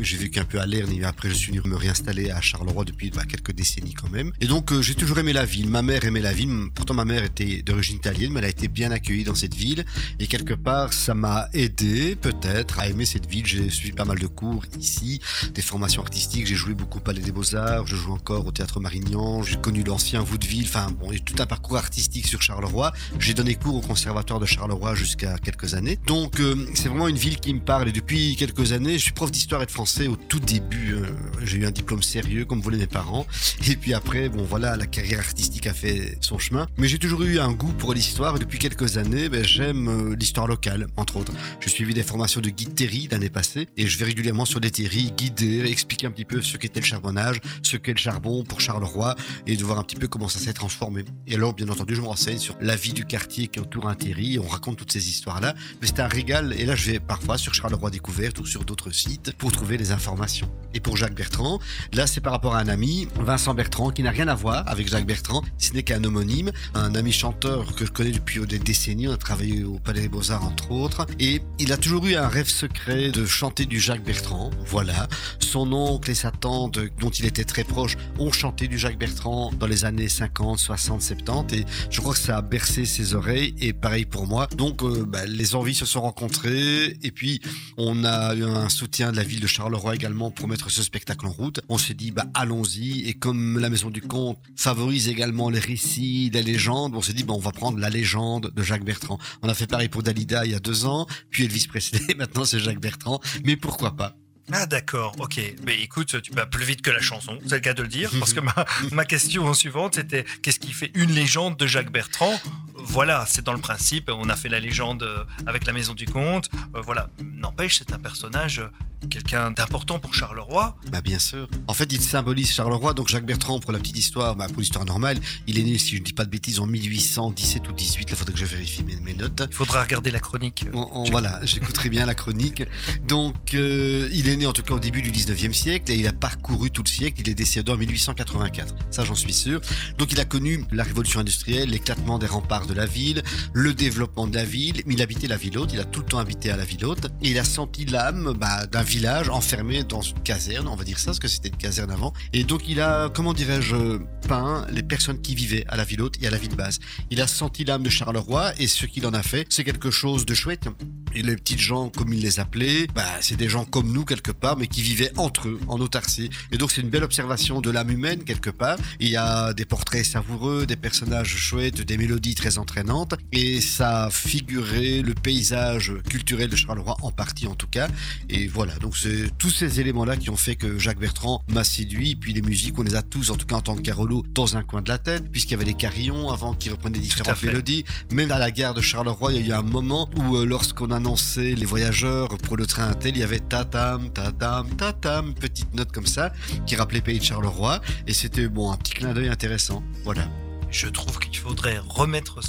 J'ai 0.00 0.16
vécu 0.16 0.38
un 0.38 0.44
peu 0.44 0.58
à 0.58 0.66
Lerne 0.66 0.90
et 0.92 1.04
après 1.04 1.28
je 1.28 1.34
suis 1.34 1.52
venu 1.52 1.60
me 1.68 1.76
réinstaller 1.76 2.30
à 2.30 2.40
Charleroi 2.40 2.84
depuis 2.84 3.10
bah, 3.10 3.24
quelques 3.28 3.52
décennies 3.52 3.92
quand 3.92 4.10
même. 4.10 4.32
Et 4.40 4.46
donc 4.46 4.72
j'ai 4.80 4.94
toujours 4.94 5.18
aimé 5.18 5.34
la 5.34 5.44
ville. 5.44 5.68
Ma 5.68 5.82
mère 5.82 6.04
aimait 6.04 6.20
la 6.20 6.32
ville. 6.32 6.70
Pourtant 6.74 6.94
ma 6.94 7.04
mère 7.04 7.22
était 7.22 7.62
d'origine 7.62 7.96
italienne, 7.96 8.32
mais 8.32 8.38
elle 8.40 8.46
a 8.46 8.48
été 8.48 8.68
bien 8.68 8.90
accueillie 8.90 9.24
dans 9.24 9.34
cette 9.34 9.54
ville. 9.54 9.84
Et 10.18 10.26
quelque 10.26 10.54
part, 10.54 10.94
ça 10.94 11.14
m'a 11.14 11.48
aidé 11.52 12.16
peut-être 12.16 12.78
à 12.78 12.88
aimer 12.88 13.04
cette 13.04 13.26
ville. 13.26 13.46
J'ai 13.46 13.68
suivi 13.68 13.92
pas 13.92 14.06
mal 14.06 14.18
de 14.18 14.26
cours 14.26 14.64
ici, 14.80 15.20
des 15.52 15.62
formations 15.62 16.00
artistiques. 16.00 16.46
J'ai 16.46 16.54
joué 16.54 16.72
beaucoup 16.72 16.98
au 16.98 17.02
Palais 17.02 17.20
des 17.20 17.32
Beaux-Arts. 17.32 17.86
Je 17.86 17.96
joue 17.96 18.12
encore 18.12 18.46
au 18.46 18.50
Théâtre 18.50 18.80
Marignan. 18.80 19.42
J'ai 19.42 19.56
connu 19.56 19.84
l'ancien 19.84 20.22
Vaudeville. 20.22 20.64
Enfin 20.64 20.90
bon, 20.90 21.12
j'ai 21.12 21.20
tout 21.20 21.36
un 21.38 21.46
parcours 21.46 21.76
artistique 21.76 22.26
sur 22.26 22.40
Charleroi. 22.40 22.92
J'ai 23.18 23.34
donné 23.34 23.56
cours 23.56 23.76
au 23.76 23.82
Conservatoire 23.82 24.40
de 24.40 24.46
Charleroi 24.46 24.94
jusqu'à 24.94 25.36
quelques 25.36 25.74
années. 25.74 25.98
Donc 26.06 26.40
euh, 26.40 26.66
c'est 26.74 26.88
vraiment 26.88 27.08
une 27.08 27.16
ville 27.16 27.38
qui 27.38 27.52
me 27.52 27.60
parle. 27.60 27.90
Et 27.90 27.92
depuis 27.92 28.36
quelques 28.36 28.72
années, 28.72 28.94
je 28.94 29.02
suis 29.02 29.12
prof 29.12 29.30
d'histoire 29.30 29.62
et 29.62 29.66
de 29.66 29.70
français 29.70 29.81
au 29.82 30.16
tout 30.16 30.38
début. 30.38 30.94
Euh, 30.94 31.06
j'ai 31.44 31.58
eu 31.58 31.66
un 31.66 31.72
diplôme 31.72 32.02
sérieux 32.02 32.44
comme 32.44 32.60
voulaient 32.60 32.78
mes 32.78 32.86
parents. 32.86 33.26
Et 33.68 33.74
puis 33.74 33.94
après, 33.94 34.28
bon 34.28 34.44
voilà, 34.44 34.76
la 34.76 34.86
carrière 34.86 35.18
artistique 35.18 35.66
a 35.66 35.74
fait 35.74 36.16
son 36.20 36.38
chemin. 36.38 36.68
Mais 36.78 36.86
j'ai 36.86 36.98
toujours 36.98 37.22
eu 37.22 37.40
un 37.40 37.50
goût 37.50 37.72
pour 37.72 37.92
l'histoire. 37.92 38.36
Et 38.36 38.38
depuis 38.38 38.58
quelques 38.60 38.96
années, 38.96 39.28
ben, 39.28 39.44
j'aime 39.44 39.88
euh, 39.88 40.16
l'histoire 40.16 40.46
locale, 40.46 40.86
entre 40.96 41.16
autres. 41.16 41.32
J'ai 41.60 41.68
suivi 41.68 41.94
des 41.94 42.04
formations 42.04 42.40
de 42.40 42.50
guide 42.50 42.74
terry 42.76 43.08
l'année 43.10 43.28
passée. 43.28 43.66
Et 43.76 43.88
je 43.88 43.98
vais 43.98 44.04
régulièrement 44.04 44.44
sur 44.44 44.60
des 44.60 44.70
terris 44.70 45.12
guider, 45.16 45.64
expliquer 45.68 46.06
un 46.06 46.12
petit 46.12 46.24
peu 46.24 46.40
ce 46.40 46.56
qu'était 46.56 46.80
le 46.80 46.86
charbonnage, 46.86 47.40
ce 47.62 47.76
qu'est 47.76 47.92
le 47.92 47.98
charbon 47.98 48.44
pour 48.44 48.60
Charleroi 48.60 49.16
et 49.48 49.56
de 49.56 49.64
voir 49.64 49.80
un 49.80 49.82
petit 49.82 49.96
peu 49.96 50.06
comment 50.06 50.28
ça 50.28 50.38
s'est 50.38 50.52
transformé. 50.52 51.04
Et 51.26 51.34
alors, 51.34 51.54
bien 51.54 51.68
entendu, 51.68 51.96
je 51.96 52.00
me 52.00 52.06
renseigne 52.06 52.38
sur 52.38 52.56
la 52.60 52.76
vie 52.76 52.92
du 52.92 53.04
quartier 53.04 53.48
qui 53.48 53.58
entoure 53.58 53.88
un 53.88 53.96
terri. 53.96 54.38
On 54.38 54.46
raconte 54.46 54.76
toutes 54.76 54.92
ces 54.92 55.08
histoires-là. 55.08 55.54
Mais 55.80 55.88
c'est 55.88 56.00
un 56.00 56.08
régal. 56.08 56.54
Et 56.56 56.66
là, 56.66 56.76
je 56.76 56.92
vais 56.92 57.00
parfois 57.00 57.36
sur 57.36 57.52
Charleroi 57.52 57.90
Découverte 57.90 58.38
ou 58.38 58.46
sur 58.46 58.64
d'autres 58.64 58.92
sites 58.92 59.32
pour 59.38 59.50
trouver 59.50 59.71
les 59.76 59.92
informations. 59.92 60.50
Et 60.74 60.80
pour 60.80 60.96
Jacques 60.96 61.14
Bertrand, 61.14 61.60
là, 61.92 62.06
c'est 62.06 62.20
par 62.20 62.32
rapport 62.32 62.54
à 62.54 62.60
un 62.60 62.68
ami, 62.68 63.08
Vincent 63.20 63.54
Bertrand, 63.54 63.90
qui 63.90 64.02
n'a 64.02 64.10
rien 64.10 64.28
à 64.28 64.34
voir 64.34 64.64
avec 64.66 64.88
Jacques 64.88 65.06
Bertrand. 65.06 65.42
Ce 65.58 65.72
n'est 65.72 65.82
qu'un 65.82 66.02
homonyme, 66.04 66.50
un 66.74 66.94
ami 66.94 67.12
chanteur 67.12 67.74
que 67.74 67.84
je 67.84 67.90
connais 67.90 68.10
depuis 68.10 68.40
des 68.46 68.58
décennies. 68.58 69.08
On 69.08 69.12
a 69.12 69.16
travaillé 69.16 69.64
au 69.64 69.78
Palais 69.78 70.02
des 70.02 70.08
Beaux-Arts, 70.08 70.44
entre 70.44 70.70
autres. 70.70 71.06
Et 71.18 71.42
il 71.58 71.72
a 71.72 71.76
toujours 71.76 72.06
eu 72.06 72.14
un 72.14 72.28
rêve 72.28 72.48
secret 72.48 73.10
de 73.10 73.26
chanter 73.26 73.66
du 73.66 73.80
Jacques 73.80 74.04
Bertrand. 74.04 74.50
Voilà. 74.66 75.08
Son 75.40 75.72
oncle 75.72 76.10
et 76.10 76.14
sa 76.14 76.30
tante, 76.30 76.78
dont 77.00 77.10
il 77.10 77.26
était 77.26 77.44
très 77.44 77.64
proche, 77.64 77.96
ont 78.18 78.32
chanté 78.32 78.68
du 78.68 78.78
Jacques 78.78 78.98
Bertrand 78.98 79.52
dans 79.58 79.66
les 79.66 79.84
années 79.84 80.08
50, 80.08 80.58
60, 80.58 81.02
70. 81.02 81.56
Et 81.56 81.66
je 81.90 82.00
crois 82.00 82.14
que 82.14 82.20
ça 82.20 82.38
a 82.38 82.42
bercé 82.42 82.86
ses 82.86 83.14
oreilles. 83.14 83.54
Et 83.60 83.72
pareil 83.72 84.06
pour 84.06 84.26
moi. 84.26 84.48
Donc, 84.56 84.82
euh, 84.82 85.04
bah, 85.06 85.26
les 85.26 85.54
envies 85.54 85.74
se 85.74 85.84
sont 85.84 86.00
rencontrées. 86.00 86.96
Et 87.02 87.10
puis, 87.10 87.40
on 87.76 88.04
a 88.04 88.34
eu 88.34 88.44
un 88.44 88.68
soutien 88.70 89.12
de 89.12 89.16
la 89.16 89.22
ville 89.22 89.40
de 89.40 89.46
Charleroi 89.46 89.61
également 89.92 90.30
pour 90.30 90.48
mettre 90.48 90.70
ce 90.70 90.82
spectacle 90.82 91.26
en 91.26 91.30
route. 91.30 91.60
On 91.68 91.78
s'est 91.78 91.94
dit, 91.94 92.10
bah, 92.10 92.26
allons-y. 92.34 93.08
Et 93.08 93.14
comme 93.14 93.58
la 93.58 93.70
Maison 93.70 93.90
du 93.90 94.00
Comte 94.00 94.38
favorise 94.56 95.08
également 95.08 95.50
les 95.50 95.58
récits, 95.58 96.30
les 96.32 96.42
légendes, 96.42 96.94
on 96.94 97.02
s'est 97.02 97.12
dit, 97.12 97.24
bah, 97.24 97.34
on 97.34 97.40
va 97.40 97.52
prendre 97.52 97.78
la 97.78 97.90
légende 97.90 98.52
de 98.54 98.62
Jacques 98.62 98.84
Bertrand. 98.84 99.18
On 99.42 99.48
a 99.48 99.54
fait 99.54 99.66
pareil 99.66 99.88
pour 99.88 100.02
Dalida 100.02 100.44
il 100.44 100.52
y 100.52 100.54
a 100.54 100.60
deux 100.60 100.86
ans, 100.86 101.06
puis 101.30 101.44
Elvis 101.44 101.66
Presley, 101.68 102.00
maintenant 102.16 102.44
c'est 102.44 102.60
Jacques 102.60 102.80
Bertrand. 102.80 103.20
Mais 103.44 103.56
pourquoi 103.56 103.96
pas? 103.96 104.16
Ah 104.50 104.66
d'accord, 104.66 105.14
ok. 105.18 105.40
Mais 105.64 105.80
écoute, 105.80 106.20
tu 106.22 106.32
vas 106.32 106.46
plus 106.46 106.64
vite 106.64 106.82
que 106.82 106.90
la 106.90 107.00
chanson, 107.00 107.38
c'est 107.46 107.54
le 107.54 107.60
cas 107.60 107.74
de 107.74 107.82
le 107.82 107.88
dire, 107.88 108.10
parce 108.18 108.32
que 108.32 108.40
ma, 108.40 108.54
ma 108.92 109.04
question 109.04 109.52
suivante 109.54 109.94
c'était 109.94 110.24
qu'est-ce 110.42 110.58
qui 110.58 110.72
fait 110.72 110.90
une 110.94 111.12
légende 111.12 111.56
de 111.56 111.66
Jacques 111.66 111.92
Bertrand? 111.92 112.40
Voilà, 112.74 113.24
c'est 113.28 113.44
dans 113.44 113.52
le 113.52 113.60
principe, 113.60 114.10
on 114.12 114.28
a 114.28 114.36
fait 114.36 114.48
la 114.48 114.58
légende 114.58 115.04
euh, 115.04 115.24
avec 115.46 115.66
la 115.66 115.72
Maison 115.72 115.94
du 115.94 116.06
Comte, 116.06 116.50
euh, 116.74 116.80
voilà. 116.80 117.08
N'empêche, 117.22 117.78
c'est 117.78 117.92
un 117.92 117.98
personnage 117.98 118.58
euh, 118.58 118.68
quelqu'un 119.08 119.50
d'important 119.50 119.98
pour 119.98 120.14
Charleroi. 120.14 120.76
Bah 120.90 121.00
bien 121.00 121.18
sûr. 121.18 121.48
En 121.66 121.74
fait, 121.74 121.92
il 121.92 122.00
symbolise 122.00 122.50
Charleroi. 122.52 122.94
Donc 122.94 123.08
Jacques 123.08 123.26
Bertrand, 123.26 123.60
pour 123.60 123.72
la 123.72 123.78
petite 123.78 123.98
histoire, 123.98 124.36
bah, 124.36 124.46
pour 124.48 124.60
l'histoire 124.60 124.84
normale, 124.84 125.18
il 125.46 125.58
est 125.58 125.62
né, 125.62 125.78
si 125.78 125.96
je 125.96 126.00
ne 126.00 126.04
dis 126.04 126.12
pas 126.12 126.24
de 126.24 126.30
bêtises, 126.30 126.60
en 126.60 126.66
1817 126.66 127.68
ou 127.68 127.72
18. 127.72 128.08
Il 128.10 128.16
faudrait 128.16 128.32
que 128.32 128.38
je 128.38 128.44
vérifie 128.44 128.82
mes, 128.82 129.14
notes. 129.14 129.42
Il 129.50 129.54
faudra 129.54 129.82
regarder 129.82 130.10
la 130.10 130.20
chronique. 130.20 130.66
voilà, 131.10 131.40
j'écouterai 131.44 131.88
bien 131.88 132.06
la 132.06 132.14
chronique. 132.14 132.62
Donc, 133.06 133.54
euh, 133.54 134.08
il 134.12 134.28
est 134.28 134.31
né 134.36 134.46
en 134.46 134.52
tout 134.52 134.62
cas 134.62 134.74
au 134.74 134.78
début 134.78 135.02
du 135.02 135.10
19e 135.10 135.52
siècle 135.52 135.92
et 135.92 135.96
il 135.96 136.06
a 136.06 136.12
parcouru 136.12 136.70
tout 136.70 136.82
le 136.84 136.88
siècle. 136.88 137.20
Il 137.20 137.28
est 137.28 137.34
décédé 137.34 137.70
en 137.72 137.76
1884. 137.76 138.74
Ça, 138.90 139.04
j'en 139.04 139.14
suis 139.14 139.32
sûr. 139.32 139.60
Donc, 139.98 140.12
il 140.12 140.20
a 140.20 140.24
connu 140.24 140.64
la 140.72 140.82
révolution 140.84 141.20
industrielle, 141.20 141.70
l'éclatement 141.70 142.18
des 142.18 142.26
remparts 142.26 142.66
de 142.66 142.74
la 142.74 142.86
ville, 142.86 143.22
le 143.52 143.74
développement 143.74 144.26
de 144.26 144.34
la 144.34 144.44
ville. 144.44 144.82
Il 144.86 145.02
habitait 145.02 145.28
la 145.28 145.36
ville 145.36 145.58
haute. 145.58 145.72
Il 145.72 145.80
a 145.80 145.84
tout 145.84 146.00
le 146.00 146.06
temps 146.06 146.18
habité 146.18 146.50
à 146.50 146.56
la 146.56 146.64
ville 146.64 146.84
haute. 146.84 147.06
Et 147.22 147.30
il 147.30 147.38
a 147.38 147.44
senti 147.44 147.84
l'âme 147.84 148.34
bah, 148.38 148.66
d'un 148.66 148.82
village 148.82 149.28
enfermé 149.28 149.84
dans 149.84 150.00
une 150.00 150.20
caserne, 150.20 150.68
on 150.68 150.76
va 150.76 150.84
dire 150.84 150.98
ça, 150.98 151.06
parce 151.06 151.18
que 151.18 151.28
c'était 151.28 151.48
une 151.48 151.56
caserne 151.56 151.90
avant. 151.90 152.12
Et 152.32 152.44
donc 152.44 152.68
il 152.68 152.80
a, 152.80 153.08
comment 153.08 153.32
dirais-je, 153.32 153.98
peint 154.28 154.66
les 154.70 154.82
personnes 154.82 155.20
qui 155.20 155.34
vivaient 155.34 155.64
à 155.68 155.76
la 155.76 155.84
ville 155.84 156.02
haute 156.02 156.22
et 156.22 156.26
à 156.26 156.30
la 156.30 156.38
ville 156.38 156.54
basse. 156.54 156.78
Il 157.10 157.20
a 157.20 157.26
senti 157.26 157.64
l'âme 157.64 157.82
de 157.82 157.90
Charleroi 157.90 158.52
et 158.58 158.66
ce 158.66 158.86
qu'il 158.86 159.06
en 159.06 159.14
a 159.14 159.22
fait, 159.22 159.46
c'est 159.48 159.64
quelque 159.64 159.90
chose 159.90 160.26
de 160.26 160.34
chouette. 160.34 160.68
Et 161.14 161.22
les 161.22 161.36
petites 161.36 161.58
gens, 161.58 161.90
comme 161.90 162.12
il 162.12 162.20
les 162.20 162.40
appelait, 162.40 162.86
bah, 162.94 163.04
c'est 163.20 163.36
des 163.36 163.48
gens 163.48 163.64
comme 163.64 163.92
nous 163.92 164.04
quelque 164.04 164.21
part, 164.30 164.56
mais 164.56 164.66
qui 164.66 164.82
vivaient 164.82 165.12
entre 165.16 165.48
eux, 165.48 165.60
en 165.68 165.80
autarcie. 165.80 166.30
Et 166.52 166.58
donc 166.58 166.70
c'est 166.70 166.80
une 166.80 166.90
belle 166.90 167.04
observation 167.04 167.60
de 167.60 167.70
l'âme 167.70 167.90
humaine 167.90 168.24
quelque 168.24 168.50
part. 168.50 168.78
Il 169.00 169.08
y 169.08 169.16
a 169.16 169.52
des 169.52 169.64
portraits 169.64 170.04
savoureux, 170.04 170.66
des 170.66 170.76
personnages 170.76 171.36
chouettes, 171.36 171.80
des 171.80 171.96
mélodies 171.96 172.34
très 172.34 172.58
entraînantes. 172.58 173.14
Et 173.32 173.60
ça 173.60 174.08
figurait 174.10 175.02
le 175.02 175.14
paysage 175.14 175.92
culturel 176.08 176.48
de 176.48 176.56
Charleroi 176.56 176.96
en 177.02 177.10
partie 177.10 177.46
en 177.46 177.54
tout 177.54 177.66
cas. 177.66 177.88
Et 178.28 178.46
voilà, 178.46 178.74
donc 178.76 178.96
c'est 178.96 179.30
tous 179.38 179.50
ces 179.50 179.80
éléments-là 179.80 180.16
qui 180.16 180.30
ont 180.30 180.36
fait 180.36 180.56
que 180.56 180.78
Jacques 180.78 180.98
Bertrand 180.98 181.42
m'a 181.48 181.64
séduit. 181.64 182.16
Puis 182.16 182.32
les 182.32 182.42
musiques, 182.42 182.78
on 182.78 182.82
les 182.82 182.94
a 182.94 183.02
tous, 183.02 183.30
en 183.30 183.36
tout 183.36 183.46
cas 183.46 183.56
en 183.56 183.60
tant 183.60 183.76
que 183.76 183.82
Carolo, 183.82 184.24
dans 184.34 184.56
un 184.56 184.62
coin 184.62 184.82
de 184.82 184.88
la 184.88 184.98
tête, 184.98 185.30
puisqu'il 185.30 185.52
y 185.52 185.54
avait 185.54 185.64
les 185.64 185.74
carillons 185.74 186.30
avant 186.30 186.54
qui 186.54 186.70
reprenaient 186.70 186.98
différentes 186.98 187.42
mélodies. 187.42 187.84
Même 188.12 188.30
à 188.30 188.38
la 188.38 188.50
gare 188.50 188.74
de 188.74 188.80
Charleroi, 188.80 189.32
il 189.32 189.46
y 189.46 189.52
a 189.52 189.56
eu 189.56 189.58
un 189.58 189.62
moment 189.62 190.08
où, 190.16 190.36
euh, 190.36 190.44
lorsqu'on 190.44 190.90
annonçait 190.90 191.54
les 191.54 191.64
voyageurs 191.64 192.28
pour 192.38 192.56
le 192.56 192.66
train 192.66 192.92
tel, 192.94 193.16
il 193.16 193.20
y 193.20 193.22
avait 193.22 193.40
tatam, 193.40 194.10
tatam, 194.12 194.68
tatam, 194.76 195.34
petite 195.34 195.74
note 195.74 195.92
comme 195.92 196.06
ça, 196.06 196.32
qui 196.66 196.76
rappelait 196.76 197.00
Pays 197.00 197.18
de 197.18 197.24
Charleroi. 197.24 197.80
Et 198.06 198.12
c'était 198.12 198.48
bon, 198.48 198.70
un 198.70 198.76
petit 198.76 198.94
clin 198.94 199.12
d'œil 199.12 199.28
intéressant. 199.28 199.82
Voilà 200.04 200.28
je 200.72 200.88
trouve 200.88 201.18
qu'il 201.18 201.36
faudrait 201.36 201.78
remettre 201.86 202.40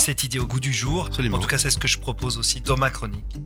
cette 0.00 0.24
idée 0.24 0.38
au 0.40 0.46
goût 0.46 0.60
du 0.60 0.72
jour. 0.72 1.08
En 1.32 1.38
tout 1.38 1.46
cas, 1.46 1.58
c'est 1.58 1.70
ce 1.70 1.78
que 1.78 1.88
je 1.88 1.98
propose 1.98 2.36
aussi 2.36 2.60
dans 2.60 2.76
ma 2.76 2.90
chronique. 2.90 3.36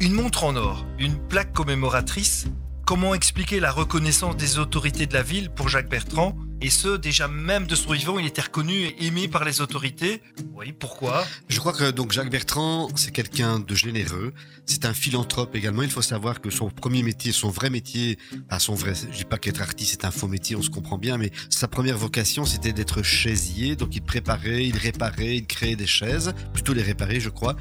Une 0.00 0.14
montre 0.14 0.44
en 0.44 0.56
or, 0.56 0.84
une 0.98 1.16
plaque 1.28 1.52
commémoratrice. 1.52 2.46
Comment 2.86 3.14
expliquer 3.14 3.60
la 3.60 3.70
reconnaissance 3.70 4.36
des 4.36 4.58
autorités 4.58 5.06
de 5.06 5.14
la 5.14 5.22
ville 5.22 5.50
pour 5.50 5.68
Jacques 5.68 5.88
Bertrand? 5.88 6.36
Et 6.62 6.70
ce, 6.70 6.96
déjà 6.96 7.28
même 7.28 7.66
de 7.66 7.74
son 7.74 7.92
vivant, 7.92 8.18
il 8.18 8.26
était 8.26 8.42
reconnu 8.42 8.74
et 8.74 9.06
aimé 9.06 9.26
par 9.28 9.44
les 9.44 9.60
autorités. 9.60 10.22
Oui, 10.54 10.72
pourquoi? 10.72 11.26
Je 11.48 11.58
crois 11.58 11.72
que 11.72 11.90
donc 11.90 12.12
Jacques 12.12 12.30
Bertrand, 12.30 12.88
c'est 12.94 13.10
quelqu'un 13.10 13.58
de 13.58 13.74
généreux. 13.74 14.32
C'est 14.64 14.84
un 14.84 14.94
philanthrope 14.94 15.56
également. 15.56 15.82
Il 15.82 15.90
faut 15.90 16.02
savoir 16.02 16.40
que 16.40 16.50
son 16.50 16.70
premier 16.70 17.02
métier, 17.02 17.32
son 17.32 17.50
vrai 17.50 17.68
métier, 17.68 18.16
à 18.48 18.60
son 18.60 18.74
vrai, 18.74 18.94
je 18.94 19.16
dis 19.16 19.24
pas 19.24 19.38
qu'être 19.38 19.60
artiste 19.60 19.90
c'est 19.90 20.04
un 20.06 20.12
faux 20.12 20.28
métier, 20.28 20.54
on 20.54 20.62
se 20.62 20.70
comprend 20.70 20.98
bien, 20.98 21.18
mais 21.18 21.32
sa 21.50 21.66
première 21.66 21.98
vocation 21.98 22.44
c'était 22.44 22.72
d'être 22.72 23.02
chaisier. 23.02 23.74
Donc 23.74 23.96
il 23.96 24.02
préparait, 24.02 24.64
il 24.64 24.76
réparait, 24.76 25.36
il 25.36 25.46
créait 25.46 25.76
des 25.76 25.86
chaises, 25.86 26.32
plutôt 26.52 26.74
les 26.74 26.82
réparer, 26.82 27.18
je 27.18 27.28
crois. 27.28 27.56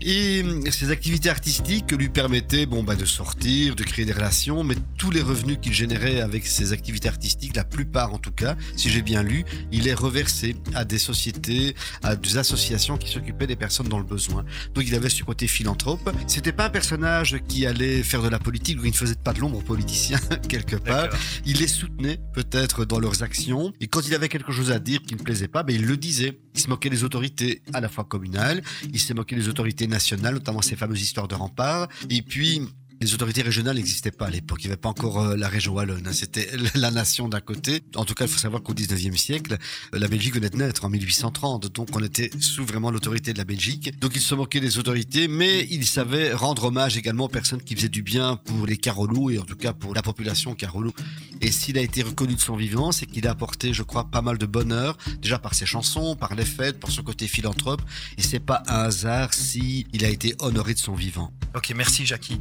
Et 0.00 0.42
ses 0.70 0.90
activités 0.90 1.28
artistiques 1.28 1.92
lui 1.92 2.08
permettaient, 2.08 2.66
bon, 2.66 2.82
bah, 2.82 2.96
de 2.96 3.04
sortir, 3.04 3.74
de 3.74 3.82
créer 3.82 4.06
des 4.06 4.12
relations, 4.12 4.64
mais 4.64 4.76
tous 4.96 5.10
les 5.10 5.20
revenus 5.20 5.58
qu'il 5.60 5.74
générait 5.74 6.20
avec 6.20 6.46
ses 6.46 6.72
activités 6.72 7.08
artistiques, 7.08 7.54
la 7.56 7.64
plupart 7.64 8.14
en 8.14 8.18
tout 8.18 8.32
cas, 8.38 8.56
si 8.76 8.88
j'ai 8.88 9.02
bien 9.02 9.22
lu, 9.22 9.44
il 9.72 9.88
est 9.88 9.94
reversé 9.94 10.56
à 10.74 10.84
des 10.84 10.98
sociétés, 10.98 11.74
à 12.02 12.16
des 12.16 12.38
associations 12.38 12.96
qui 12.96 13.10
s'occupaient 13.10 13.46
des 13.46 13.56
personnes 13.56 13.88
dans 13.88 13.98
le 13.98 14.04
besoin. 14.04 14.44
Donc 14.74 14.84
il 14.86 14.94
avait 14.94 15.08
ce 15.08 15.24
côté 15.24 15.46
philanthrope. 15.46 16.10
C'était 16.26 16.52
pas 16.52 16.66
un 16.66 16.70
personnage 16.70 17.38
qui 17.48 17.66
allait 17.66 18.02
faire 18.02 18.22
de 18.22 18.28
la 18.28 18.38
politique, 18.38 18.80
ou 18.80 18.84
il 18.84 18.92
ne 18.92 18.96
faisait 18.96 19.14
pas 19.16 19.32
de 19.32 19.40
l'ombre 19.40 19.58
aux 19.58 19.62
politiciens 19.62 20.20
quelque 20.48 20.76
part. 20.76 21.08
Il 21.44 21.58
les 21.58 21.68
soutenait 21.68 22.20
peut-être 22.32 22.84
dans 22.84 23.00
leurs 23.00 23.22
actions. 23.22 23.72
Et 23.80 23.88
quand 23.88 24.06
il 24.06 24.14
avait 24.14 24.28
quelque 24.28 24.52
chose 24.52 24.70
à 24.70 24.78
dire 24.78 25.02
qui 25.02 25.14
ne 25.14 25.22
plaisait 25.22 25.48
pas, 25.48 25.62
ben, 25.62 25.74
il 25.74 25.84
le 25.84 25.96
disait. 25.96 26.38
Il 26.54 26.60
se 26.60 26.68
moquait 26.68 26.90
des 26.90 27.04
autorités 27.04 27.62
à 27.72 27.80
la 27.80 27.88
fois 27.88 28.04
communales, 28.04 28.62
il 28.92 28.98
s'est 28.98 29.14
moqué 29.14 29.36
des 29.36 29.48
autorités 29.48 29.86
nationales, 29.86 30.34
notamment 30.34 30.62
ces 30.62 30.76
fameuses 30.76 31.02
histoires 31.02 31.28
de 31.28 31.34
remparts. 31.34 31.88
Et 32.10 32.22
puis, 32.22 32.62
les 33.00 33.14
autorités 33.14 33.42
régionales 33.42 33.76
n'existaient 33.76 34.10
pas 34.10 34.26
à 34.26 34.30
l'époque. 34.30 34.58
Il 34.64 34.66
n'y 34.66 34.72
avait 34.72 34.80
pas 34.80 34.88
encore 34.88 35.20
euh, 35.20 35.36
la 35.36 35.48
région 35.48 35.72
wallonne. 35.74 36.06
Hein. 36.06 36.12
C'était 36.12 36.48
la 36.74 36.90
nation 36.90 37.28
d'un 37.28 37.40
côté. 37.40 37.82
En 37.94 38.04
tout 38.04 38.14
cas, 38.14 38.24
il 38.24 38.30
faut 38.30 38.38
savoir 38.38 38.62
qu'au 38.62 38.74
19e 38.74 39.16
siècle, 39.16 39.56
euh, 39.94 39.98
la 39.98 40.08
Belgique 40.08 40.34
venait 40.34 40.50
de 40.50 40.56
naître 40.56 40.84
en 40.84 40.90
1830. 40.90 41.72
Donc, 41.72 41.88
on 41.94 42.02
était 42.02 42.30
sous 42.40 42.64
vraiment 42.64 42.90
l'autorité 42.90 43.32
de 43.32 43.38
la 43.38 43.44
Belgique. 43.44 43.98
Donc, 44.00 44.12
il 44.16 44.20
se 44.20 44.34
moquait 44.34 44.60
des 44.60 44.78
autorités, 44.78 45.28
mais 45.28 45.66
il 45.70 45.86
savait 45.86 46.32
rendre 46.32 46.64
hommage 46.64 46.96
également 46.96 47.24
aux 47.24 47.28
personnes 47.28 47.62
qui 47.62 47.76
faisaient 47.76 47.88
du 47.88 48.02
bien 48.02 48.36
pour 48.36 48.66
les 48.66 48.76
Carolous 48.76 49.30
et 49.30 49.38
en 49.38 49.44
tout 49.44 49.56
cas 49.56 49.72
pour 49.72 49.94
la 49.94 50.02
population 50.02 50.54
Carolou. 50.54 50.92
Et 51.40 51.52
s'il 51.52 51.78
a 51.78 51.82
été 51.82 52.02
reconnu 52.02 52.34
de 52.34 52.40
son 52.40 52.56
vivant, 52.56 52.90
c'est 52.90 53.06
qu'il 53.06 53.26
a 53.28 53.30
apporté, 53.30 53.72
je 53.72 53.82
crois, 53.82 54.10
pas 54.10 54.22
mal 54.22 54.38
de 54.38 54.46
bonheur, 54.46 54.96
déjà 55.20 55.38
par 55.38 55.54
ses 55.54 55.66
chansons, 55.66 56.16
par 56.16 56.34
les 56.34 56.44
fêtes, 56.44 56.80
par 56.80 56.90
son 56.90 57.02
côté 57.02 57.28
philanthrope. 57.28 57.82
Et 58.16 58.22
c'est 58.22 58.40
pas 58.40 58.62
un 58.66 58.84
hasard 58.84 59.34
si 59.34 59.86
il 59.92 60.04
a 60.04 60.08
été 60.08 60.34
honoré 60.40 60.74
de 60.74 60.78
son 60.78 60.94
vivant. 60.94 61.32
Ok, 61.54 61.72
merci 61.76 62.04
Jackie 62.04 62.38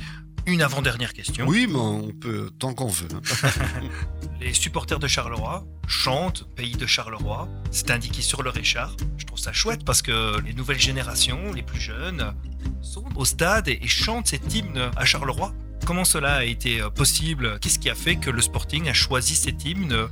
Une 0.47 0.61
avant-dernière 0.61 1.11
question. 1.13 1.45
Oui, 1.45 1.67
mais 1.69 1.75
on 1.75 2.09
peut 2.13 2.49
tant 2.57 2.73
qu'on 2.73 2.87
veut. 2.87 3.09
hein. 3.13 3.49
Les 4.39 4.53
supporters 4.53 4.97
de 4.97 5.07
Charleroi 5.07 5.65
chantent 5.87 6.47
Pays 6.55 6.77
de 6.77 6.85
Charleroi. 6.85 7.49
C'est 7.69 7.91
indiqué 7.91 8.21
sur 8.21 8.43
leur 8.43 8.55
écharpe. 8.55 9.01
Je 9.17 9.25
trouve 9.25 9.39
ça 9.39 9.51
chouette 9.51 9.83
parce 9.83 10.01
que 10.01 10.39
les 10.39 10.53
nouvelles 10.53 10.79
générations, 10.79 11.51
les 11.51 11.63
plus 11.63 11.81
jeunes, 11.81 12.33
sont 12.81 13.03
au 13.15 13.25
stade 13.25 13.67
et, 13.67 13.85
chantent 13.87 14.27
cet 14.27 14.53
hymne 14.55 14.89
à 14.95 15.03
Charleroi. 15.03 15.53
Comment 15.85 16.05
cela 16.05 16.35
a 16.35 16.43
été 16.45 16.81
euh, 16.81 16.89
possible? 16.89 17.59
Qu'est-ce 17.59 17.79
qui 17.79 17.89
a 17.89 17.95
fait 17.95 18.15
que 18.15 18.29
le 18.29 18.41
Sporting 18.41 18.87
a 18.87 18.93
choisi 18.93 19.35
cet 19.35 19.65
hymne? 19.65 20.07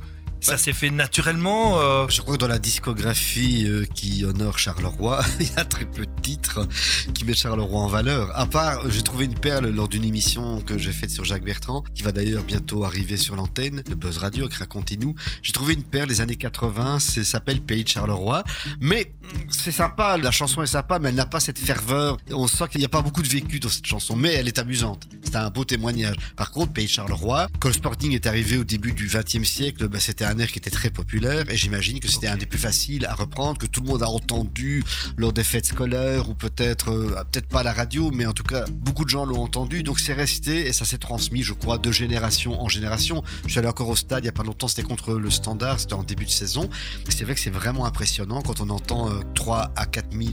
Ça 0.46 0.58
s'est 0.58 0.72
fait 0.72 0.90
naturellement 0.90 1.80
euh, 1.80 2.06
Je 2.08 2.22
crois 2.22 2.36
que 2.36 2.40
dans 2.40 2.46
la 2.46 2.60
discographie 2.60 3.66
euh, 3.66 3.84
qui 3.84 4.24
honore 4.24 4.60
Charleroi, 4.60 5.20
il 5.40 5.48
y 5.48 5.56
a 5.56 5.64
très 5.64 5.84
peu 5.84 6.06
de 6.06 6.20
titres 6.22 6.68
qui 7.14 7.24
mettent 7.24 7.38
Charleroi 7.38 7.80
en 7.80 7.88
valeur. 7.88 8.30
À 8.38 8.46
part, 8.46 8.88
j'ai 8.88 9.02
trouvé 9.02 9.24
une 9.24 9.34
perle 9.34 9.68
lors 9.70 9.88
d'une 9.88 10.04
émission 10.04 10.60
que 10.60 10.78
j'ai 10.78 10.92
faite 10.92 11.10
sur 11.10 11.24
Jacques 11.24 11.42
Bertrand, 11.42 11.82
qui 11.96 12.04
va 12.04 12.12
d'ailleurs 12.12 12.44
bientôt 12.44 12.84
arriver 12.84 13.16
sur 13.16 13.34
l'antenne, 13.34 13.82
de 13.82 13.94
Buzz 13.96 14.18
Radio, 14.18 14.44
avec 14.44 14.56
Racontez-nous. 14.56 15.16
J'ai 15.42 15.52
trouvé 15.52 15.74
une 15.74 15.82
perle 15.82 16.08
des 16.08 16.20
années 16.20 16.36
80, 16.36 17.00
ça 17.00 17.24
s'appelle 17.24 17.60
Pays 17.60 17.82
de 17.82 17.88
Charleroi. 17.88 18.44
Mais 18.80 19.14
c'est 19.48 19.72
sympa, 19.72 20.16
la 20.16 20.30
chanson 20.30 20.62
est 20.62 20.66
sympa, 20.66 21.00
mais 21.00 21.08
elle 21.08 21.16
n'a 21.16 21.26
pas 21.26 21.40
cette 21.40 21.58
ferveur. 21.58 22.18
On 22.30 22.46
sent 22.46 22.68
qu'il 22.70 22.78
n'y 22.78 22.86
a 22.86 22.88
pas 22.88 23.02
beaucoup 23.02 23.22
de 23.22 23.28
vécu 23.28 23.58
dans 23.58 23.68
cette 23.68 23.86
chanson, 23.86 24.14
mais 24.14 24.34
elle 24.34 24.46
est 24.46 24.60
amusante. 24.60 25.08
C'est 25.24 25.34
un 25.34 25.50
beau 25.50 25.64
témoignage. 25.64 26.14
Par 26.36 26.52
contre, 26.52 26.72
Pays 26.72 26.86
de 26.86 26.90
Charleroi, 26.90 27.48
quand 27.58 27.66
le 27.66 27.74
Sporting 27.74 28.12
est 28.12 28.28
arrivé 28.28 28.58
au 28.58 28.64
début 28.64 28.92
du 28.92 29.08
XXe 29.08 29.42
siècle, 29.42 29.88
bah, 29.88 29.98
c'était 29.98 30.24
un 30.24 30.35
qui 30.44 30.58
était 30.58 30.70
très 30.70 30.90
populaire 30.90 31.50
et 31.50 31.56
j'imagine 31.56 32.00
que 32.00 32.08
c'était 32.08 32.26
un 32.26 32.36
des 32.36 32.44
plus 32.44 32.58
faciles 32.58 33.06
à 33.06 33.14
reprendre, 33.14 33.58
que 33.58 33.66
tout 33.66 33.80
le 33.80 33.88
monde 33.88 34.02
a 34.02 34.08
entendu 34.08 34.84
lors 35.16 35.32
des 35.32 35.44
fêtes 35.44 35.66
scolaires 35.66 36.28
ou 36.28 36.34
peut-être, 36.34 36.90
euh, 36.90 37.22
peut-être 37.30 37.48
pas 37.48 37.60
à 37.60 37.62
la 37.62 37.72
radio, 37.72 38.10
mais 38.12 38.26
en 38.26 38.32
tout 38.32 38.42
cas, 38.42 38.64
beaucoup 38.70 39.04
de 39.04 39.10
gens 39.10 39.24
l'ont 39.24 39.42
entendu. 39.42 39.82
Donc 39.82 39.98
c'est 39.98 40.12
resté 40.12 40.66
et 40.66 40.72
ça 40.72 40.84
s'est 40.84 40.98
transmis, 40.98 41.42
je 41.42 41.54
crois, 41.54 41.78
de 41.78 41.90
génération 41.90 42.60
en 42.60 42.68
génération. 42.68 43.22
Je 43.46 43.52
suis 43.52 43.58
allé 43.58 43.68
encore 43.68 43.88
au 43.88 43.96
stade 43.96 44.24
il 44.24 44.26
y 44.26 44.28
a 44.28 44.32
pas 44.32 44.42
longtemps, 44.42 44.68
c'était 44.68 44.82
contre 44.82 45.14
le 45.14 45.30
Standard, 45.30 45.80
c'était 45.80 45.94
en 45.94 46.02
début 46.02 46.26
de 46.26 46.30
saison. 46.30 46.68
C'est 47.08 47.24
vrai 47.24 47.34
que 47.34 47.40
c'est 47.40 47.50
vraiment 47.50 47.86
impressionnant 47.86 48.42
quand 48.42 48.60
on 48.60 48.68
entend 48.68 49.08
euh, 49.08 49.20
3 49.34 49.72
à 49.76 49.86
4 49.86 50.12
000 50.12 50.30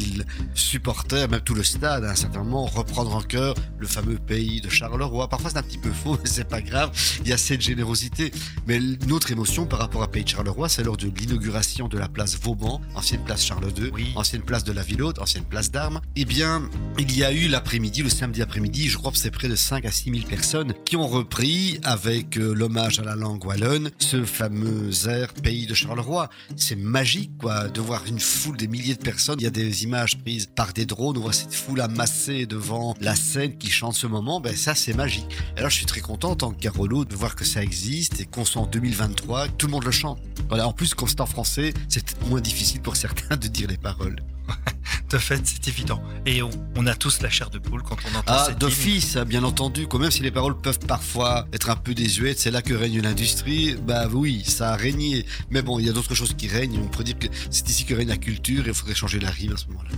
supporters, 0.54 1.30
même 1.30 1.42
tout 1.42 1.54
le 1.54 1.64
stade, 1.64 2.04
à 2.04 2.12
un 2.12 2.16
certain 2.16 2.44
moment, 2.44 2.66
reprendre 2.66 3.16
en 3.16 3.22
cœur 3.22 3.56
le 3.78 3.88
fameux 3.88 4.18
pays 4.18 4.60
de 4.62 4.70
Charleroi. 4.70 5.30
Parfois 5.30 5.52
c'est 5.52 5.58
un 5.58 5.64
petit 5.64 5.78
peu 5.78 5.92
faux, 5.92 6.18
mais 6.24 6.30
c'est 6.30 6.48
pas 6.48 6.62
grave. 6.62 6.92
Il 7.22 7.30
y 7.30 7.34
a 7.34 7.38
cette 7.38 7.62
générosité. 7.62 8.32
Mais 8.68 8.80
notre 9.08 9.32
émotion 9.32 9.66
par 9.66 9.80
rapport 9.84 10.04
à 10.04 10.08
Pays 10.10 10.24
de 10.24 10.30
Charleroi, 10.30 10.70
c'est 10.70 10.84
lors 10.84 10.98
de 10.98 11.08
l'inauguration 11.08 11.88
de 11.88 11.98
la 11.98 12.08
place 12.08 12.38
Vauban, 12.40 12.82
ancienne 12.96 13.24
place 13.24 13.46
Charles 13.46 13.72
II, 13.78 13.90
Oui. 13.94 14.12
ancienne 14.16 14.42
place 14.42 14.64
de 14.64 14.72
la 14.72 14.82
Ville 14.82 15.02
Haute, 15.04 15.20
ancienne 15.20 15.44
place 15.44 15.72
d'Armes. 15.72 16.02
Eh 16.16 16.26
bien, 16.26 16.70
il 16.98 17.16
y 17.16 17.24
a 17.24 17.32
eu 17.32 17.48
l'après-midi, 17.48 18.02
le 18.04 18.10
samedi 18.10 18.42
après-midi, 18.42 18.88
je 18.90 18.98
crois 18.98 19.12
que 19.12 19.18
c'est 19.18 19.32
près 19.32 19.48
de 19.50 19.56
5 19.56 19.86
à 19.86 19.92
6 19.92 20.12
000 20.12 20.26
personnes 20.28 20.74
qui 20.86 20.96
ont 20.96 21.08
repris 21.08 21.80
avec 21.84 22.38
euh, 22.38 22.54
l'hommage 22.54 23.00
à 23.00 23.04
la 23.04 23.16
langue 23.16 23.44
wallonne 23.46 23.92
ce 24.00 24.24
fameux 24.26 24.90
air 25.08 25.34
Pays 25.34 25.68
de 25.68 25.74
Charleroi. 25.74 26.30
C'est 26.56 26.76
magique, 26.76 27.32
quoi, 27.38 27.68
de 27.68 27.82
voir 27.82 28.04
une 28.08 28.20
foule, 28.20 28.58
des 28.58 28.68
milliers 28.68 28.96
de 28.96 29.04
personnes. 29.04 29.40
Il 29.40 29.44
y 29.44 29.48
a 29.48 29.52
des 29.52 29.84
images 29.84 30.18
prises 30.20 30.48
par 30.54 30.74
des 30.74 30.86
drones, 30.86 31.18
on 31.18 31.22
voit 31.22 31.34
cette 31.34 31.54
foule 31.54 31.82
amassée 31.82 32.46
devant 32.46 32.96
la 33.02 33.16
scène 33.16 33.58
qui 33.58 33.70
chante 33.70 33.96
ce 33.96 34.08
moment. 34.08 34.40
Ben, 34.40 34.56
ça, 34.56 34.76
c'est 34.76 34.94
magique. 34.94 35.26
Alors, 35.58 35.70
je 35.70 35.76
suis 35.76 35.86
très 35.86 36.02
content 36.02 36.32
en 36.32 36.36
tant 36.36 36.52
que 36.52 36.60
Carolo 36.60 37.04
de 37.06 37.16
voir 37.16 37.36
que 37.36 37.44
ça 37.46 37.62
existe 37.62 38.20
et 38.22 38.26
qu'on 38.26 38.46
soit 38.46 38.62
en 38.62 38.66
2023, 38.68 39.48
que 39.48 39.52
tout 39.54 39.68
le 39.68 39.72
monde 39.74 39.84
le 39.86 39.92
chante. 39.92 40.20
Voilà, 40.50 40.68
en 40.68 40.74
plus, 40.74 40.94
comme 40.94 41.08
c'est 41.08 41.22
en 41.22 41.26
français, 41.26 41.74
c'est 41.90 42.22
moins 42.28 42.42
difficile 42.42 42.82
pour 42.82 42.96
certains 42.96 43.36
de 43.38 43.48
dire 43.48 43.68
les 43.68 43.78
paroles. 43.78 44.18
de 45.10 45.18
fait, 45.18 45.42
c'est 45.46 45.68
évident. 45.68 46.02
Et 46.26 46.42
on, 46.44 46.50
on 46.76 46.86
a 46.86 46.96
tous 46.96 47.22
la 47.22 47.30
chair 47.30 47.50
de 47.50 47.58
poule 47.60 47.82
quand 47.82 47.98
on 48.12 48.18
entend 48.18 48.34
Ah, 48.36 48.52
d'office, 48.52 49.18
bien 49.18 49.44
entendu, 49.44 49.88
quand 49.88 50.00
même 50.00 50.12
si 50.12 50.22
les 50.22 50.32
paroles 50.32 50.60
peuvent 50.60 50.80
parfois 50.80 51.48
être 51.54 51.70
un 51.70 51.76
peu 51.76 51.94
désuètes, 51.94 52.40
c'est 52.40 52.52
là 52.52 52.62
que 52.62 52.74
règne 52.74 53.02
l'industrie, 53.02 53.76
bah 53.76 54.08
oui, 54.12 54.44
ça 54.46 54.74
a 54.74 54.76
régné. 54.76 55.26
Mais 55.50 55.62
bon, 55.62 55.80
il 55.80 55.86
y 55.86 55.90
a 55.90 55.94
d'autres 55.94 56.16
choses 56.16 56.34
qui 56.36 56.48
règnent, 56.48 56.80
on 56.80 56.88
pourrait 56.88 57.06
dire 57.06 57.20
que 57.20 57.28
c'est 57.50 57.68
ici 57.70 57.86
que 57.86 57.94
règne 57.94 58.10
la 58.10 58.18
culture 58.18 58.66
et 58.66 58.70
il 58.70 58.74
faudrait 58.76 58.96
changer 58.96 59.20
la 59.20 59.30
rime 59.30 59.54
à 59.54 59.58
ce 59.58 59.68
moment-là. 59.68 59.90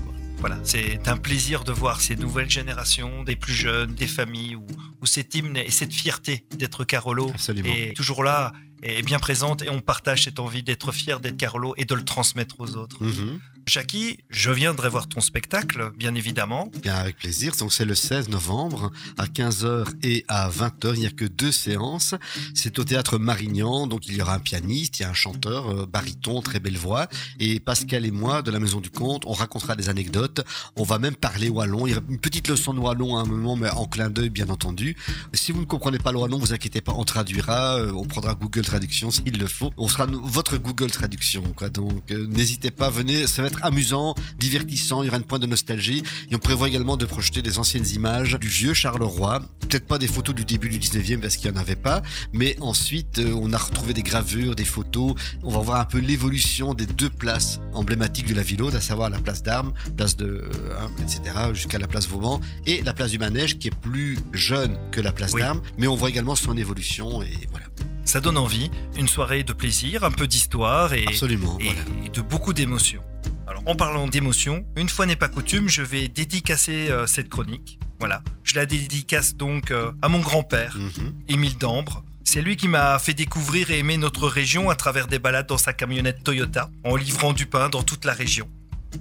Voilà, 0.48 0.62
c'est 0.64 1.08
un 1.08 1.18
plaisir 1.18 1.64
de 1.64 1.72
voir 1.72 2.01
ces 2.01 2.16
nouvelles 2.16 2.51
générations, 2.51 3.24
des 3.24 3.36
plus 3.36 3.55
jeunes, 3.55 3.96
des 3.96 4.05
familles, 4.05 4.55
où, 4.55 4.68
où 5.01 5.05
cet 5.08 5.34
hymne 5.34 5.58
et 5.58 5.72
cette 5.72 5.92
fierté 5.92 6.46
d'être 6.55 6.84
Carolo 6.84 7.31
Absolument. 7.31 7.68
est 7.68 7.96
toujours 7.96 8.24
là, 8.24 8.53
est 8.84 9.01
bien 9.01 9.18
présente, 9.18 9.64
et 9.64 9.72
on 9.72 9.81
partage 9.81 10.25
cette 10.25 10.40
envie 10.40 10.62
d'être 10.62 10.92
fier 10.92 11.20
d'être 11.20 11.38
Carolo 11.38 11.74
et 11.77 11.86
de 11.86 11.96
le 11.96 12.05
transmettre 12.05 12.60
aux 12.60 12.75
autres. 12.75 13.03
Mhm. 13.03 13.40
Jackie, 13.68 14.20
je 14.30 14.51
viendrai 14.51 14.90
voir 14.90 15.08
ton 15.10 15.22
spectacle, 15.22 15.92
bien 15.98 16.14
évidemment. 16.14 16.70
Bien, 16.84 16.96
avec 16.96 17.18
plaisir. 17.18 17.54
Donc, 17.60 17.74
c'est 17.74 17.84
le 17.84 17.96
16 17.96 18.30
novembre 18.30 18.92
à 19.18 19.25
15h 19.25 19.88
et 20.04 20.24
à 20.28 20.50
20h. 20.50 20.94
Il 20.94 21.00
n'y 21.00 21.06
a 21.08 21.10
que 21.12 21.25
deux 21.25 21.51
séances. 21.51 22.14
C'est 22.54 22.78
au 22.78 22.84
théâtre 22.84 23.18
Marignan. 23.18 23.88
Donc, 23.88 24.08
il 24.08 24.16
y 24.16 24.22
aura 24.22 24.36
un 24.36 24.40
pianiste, 24.40 25.00
il 25.00 25.01
y 25.01 25.06
a 25.06 25.10
un 25.10 25.16
chanteur, 25.16 25.70
euh, 25.72 25.86
baryton, 25.88 26.42
très 26.42 26.60
belle 26.60 26.78
voix. 26.78 27.08
Et 27.40 27.60
Pascal 27.60 28.06
et 28.06 28.12
moi, 28.12 28.44
de 28.44 28.51
la 28.51 28.60
Maison 28.60 28.82
du 28.82 28.92
Comte, 28.92 29.24
on 29.25 29.34
racontera 29.34 29.75
des 29.75 29.90
anecdotes. 29.90 30.46
On 30.75 30.84
va 30.84 31.00
même 31.00 31.16
parler 31.16 31.50
wallon. 31.50 31.88
Il 31.88 31.94
y 31.94 31.94
aura 31.96 32.06
une 32.08 32.20
petite 32.20 32.48
leçon 32.48 32.72
de 32.75 32.80
wallon 32.80 33.18
à 33.18 33.22
un 33.22 33.25
moment, 33.25 33.56
mais 33.56 33.72
en 33.72 33.88
clin 33.88 34.12
d'œil, 34.12 34.30
bien 34.30 34.50
entendu. 34.50 34.96
Si 35.34 35.51
vous 35.51 35.62
ne 35.62 35.66
comprenez 35.66 35.98
pas 35.98 36.12
le 36.12 36.20
wallon, 36.20 36.38
vous 36.38 36.54
inquiétez 36.54 36.82
pas, 36.82 36.94
on 36.96 37.04
traduira. 37.04 37.78
euh, 37.78 37.92
on 37.94 38.06
prendra 38.06 38.36
Google 38.36 38.64
Traduction 38.64 39.10
s'il 39.10 39.40
le 39.40 39.48
faut. 39.48 39.74
On 39.78 39.88
sera 39.88 40.06
votre 40.06 40.58
Google 40.58 40.92
Traduction. 40.92 41.42
Donc, 41.74 42.12
euh, 42.12 42.28
n'hésitez 42.28 42.70
pas, 42.70 42.92
venez. 42.92 43.25
Ça 43.25 43.42
va 43.42 43.48
être 43.48 43.54
amusant, 43.63 44.15
divertissant. 44.39 45.03
Il 45.03 45.05
y 45.07 45.09
aura 45.09 45.18
une 45.18 45.24
pointe 45.24 45.41
de 45.41 45.48
nostalgie. 45.48 46.03
Et 46.31 46.35
on 46.35 46.39
prévoit 46.39 46.68
également 46.68 46.98
de 46.98 47.05
projeter 47.05 47.41
des 47.41 47.59
anciennes 47.59 47.87
images 47.94 48.37
du 48.39 48.48
vieux 48.48 48.74
Charleroi. 48.74 49.41
Peut-être 49.61 49.87
pas 49.87 49.98
des 49.98 50.07
photos 50.07 50.35
du 50.35 50.46
début 50.46 50.70
du 50.70 50.79
19e 50.79 51.20
parce 51.20 51.37
qu'il 51.37 51.51
n'y 51.51 51.57
en 51.57 51.61
avait 51.61 51.75
pas. 51.75 52.01
Mais 52.33 52.55
ensuite, 52.61 53.20
euh, 53.20 53.33
on 53.39 53.53
a 53.53 53.57
retrouvé 53.57 53.94
des 53.94 54.03
gravures, 54.03 54.55
des 54.55 54.65
photos. 54.65 55.15
On 55.44 55.51
va 55.51 55.59
voir 55.59 55.79
un 55.79 55.85
peu 55.85 56.00
l'évolution 56.00 56.74
des 56.74 56.85
deux 56.85 57.09
places 57.09 57.59
emblématiques 57.74 58.27
de 58.27 58.35
la 58.35 58.41
ville 58.44 58.61
haute, 58.61 58.75
à 58.75 58.81
savoir 58.81 59.09
la 59.09 59.20
place 59.20 59.44
d'Armes, 59.44 59.74
place 59.98 60.15
de, 60.15 60.25
euh, 60.25 60.50
hein, 60.79 60.89
etc., 61.01 61.22
jusqu'à 61.53 61.77
la 61.79 61.87
place 61.87 62.07
Vauban, 62.07 62.39
et 62.65 62.81
la 62.83 62.94
place 62.94 63.11
du 63.11 63.20
Manège 63.20 63.57
qui 63.57 63.68
est 63.68 63.75
plus 63.75 64.18
jeune 64.33 64.77
que 64.91 65.01
la 65.01 65.11
place 65.11 65.33
Oui. 65.33 65.41
d'Armes. 65.41 65.61
Mais 65.77 65.87
on 65.87 65.96
voit 65.96 66.09
également 66.09 66.35
son 66.35 66.55
évolution 66.57 67.22
et 67.22 67.31
voilà. 67.51 67.65
Ça 68.05 68.22
donne 68.22 68.37
envie, 68.37 68.70
une 68.98 69.07
soirée 69.07 69.44
de 69.44 69.51
plaisir, 69.51 70.03
un 70.03 70.11
peu 70.11 70.27
d'histoire 70.27 70.94
et, 70.94 71.05
Absolument. 71.07 71.57
et, 71.59 71.65
voilà. 71.65 71.79
et 72.05 72.09
de 72.09 72.22
beaucoup 72.22 72.53
d'émotions. 72.53 73.01
Alors, 73.48 73.64
en 73.68 73.75
parlant 73.75 74.08
d'émotions, 74.08 74.66
une 74.75 74.90
fois 74.90 75.05
n'est 75.05 75.16
pas 75.16 75.27
coutume, 75.29 75.70
je 75.70 75.81
vais 75.84 76.08
dédicacer 76.08 76.90
euh, 76.90 77.05
cette 77.05 77.29
chronique. 77.29 77.79
Voilà, 78.00 78.22
je 78.44 78.55
la 78.55 78.66
dédicace 78.66 79.36
donc 79.36 79.72
euh, 79.72 79.92
à 80.01 80.10
mon 80.10 80.20
grand-père, 80.20 80.75
Mhm. 80.77 81.14
Émile 81.29 81.58
Dambre. 81.58 82.03
C'est 82.24 82.42
lui 82.42 82.58
qui 82.58 82.68
m'a 82.68 82.98
fait 82.98 83.14
découvrir 83.14 83.70
et 83.70 83.77
aimer 83.79 83.98
notre 83.98 84.27
région 84.27 84.70
à 84.72 84.75
travers 84.75 85.08
des 85.08 85.20
balades 85.20 85.48
dans 85.48 85.60
sa 85.60 85.74
camionnette 85.74 86.24
Toyota, 86.24 86.70
en 86.84 86.96
livrant 86.96 87.34
du 87.34 87.46
pain 87.46 87.70
dans 87.70 87.84
toute 87.84 88.03
la 88.03 88.14
région. 88.14 88.50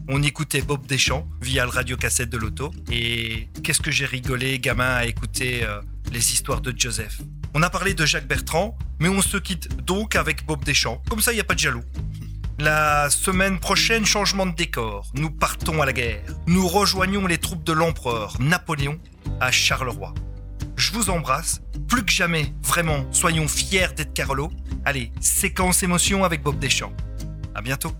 On 0.08 0.22
écoutait 0.22 0.60
Bob 0.60 0.86
Deschamps 0.86 1.26
via 1.40 1.64
le 1.64 1.70
radiocassette 1.70 2.28
de 2.28 2.36
l'auto. 2.36 2.70
Et 2.92 3.48
qu'est-ce 3.62 3.80
que 3.80 3.90
j'ai 3.90 4.04
rigolé, 4.06 4.58
gamin, 4.58 4.94
à 4.96 5.06
écouter 5.06 5.64
euh, 5.64 5.80
les 6.12 6.32
histoires 6.32 6.60
de 6.60 6.74
Joseph. 6.76 7.20
On 7.54 7.62
a 7.62 7.70
parlé 7.70 7.94
de 7.94 8.04
Jacques 8.04 8.26
Bertrand, 8.26 8.76
mais 8.98 9.08
on 9.08 9.22
se 9.22 9.36
quitte 9.38 9.68
donc 9.86 10.16
avec 10.16 10.44
Bob 10.44 10.64
Deschamps. 10.64 11.00
Comme 11.08 11.20
ça, 11.20 11.32
il 11.32 11.36
n'y 11.36 11.40
a 11.40 11.44
pas 11.44 11.54
de 11.54 11.60
jaloux. 11.60 11.84
La 12.58 13.10
semaine 13.10 13.58
prochaine, 13.58 14.06
changement 14.06 14.46
de 14.46 14.54
décor. 14.54 15.10
Nous 15.14 15.30
partons 15.30 15.82
à 15.82 15.86
la 15.86 15.92
guerre. 15.92 16.22
Nous 16.46 16.66
rejoignons 16.68 17.26
les 17.26 17.38
troupes 17.38 17.64
de 17.64 17.72
l'empereur 17.72 18.36
Napoléon 18.38 18.98
à 19.40 19.50
Charleroi. 19.50 20.14
Je 20.76 20.92
vous 20.92 21.10
embrasse. 21.10 21.62
Plus 21.88 22.04
que 22.04 22.12
jamais, 22.12 22.54
vraiment, 22.62 23.04
soyons 23.12 23.48
fiers 23.48 23.88
d'être 23.96 24.14
Carolo. 24.14 24.50
Allez, 24.84 25.10
séquence 25.20 25.82
émotion 25.82 26.22
avec 26.22 26.42
Bob 26.42 26.58
Deschamps. 26.58 26.92
À 27.54 27.60
bientôt. 27.60 27.92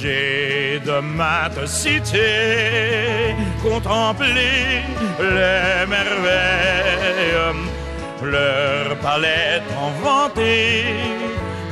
J'ai 0.00 0.53
de 0.80 1.00
maintes 1.00 1.66
cités 1.66 3.34
contemplé 3.62 4.82
les 5.18 5.86
merveilles, 5.86 7.54
leurs 8.22 8.96
palettes 8.98 9.70
inventées 9.88 10.84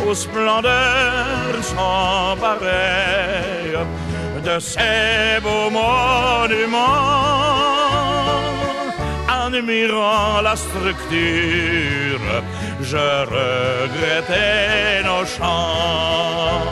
aux 0.06 0.14
splendeurs 0.14 1.62
sans 1.62 2.36
pareil 2.36 3.76
de 4.44 4.58
ces 4.58 5.40
beaux 5.42 5.70
monuments, 5.70 6.78
admirant 9.28 10.40
la 10.42 10.56
structure, 10.56 12.20
je 12.80 12.96
regrettais 13.36 15.02
nos 15.04 15.24
champs 15.24 16.62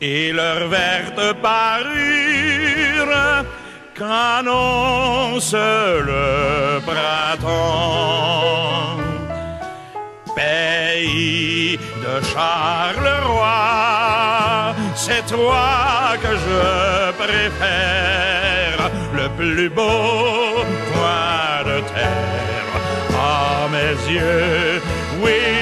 et 0.00 0.32
leur 0.32 0.68
verte 0.68 1.34
parure 1.42 3.44
qu'annonce 3.94 5.52
le 5.52 6.80
printemps. 6.80 7.50
Pays 10.34 11.76
de 11.76 12.24
Charleroi. 12.32 13.50
C'est 14.94 15.26
toi 15.26 16.16
que 16.22 16.28
je 16.28 17.12
préfère, 17.22 18.90
le 19.14 19.28
plus 19.36 19.68
beau 19.68 20.64
point 20.92 21.62
de 21.64 21.80
terre. 21.92 22.72
À 23.18 23.68
mes 23.68 23.96
yeux, 24.10 24.80
oui, 25.22 25.59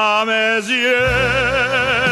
À 0.00 0.24
mes 0.24 0.64
yeux 0.68 2.07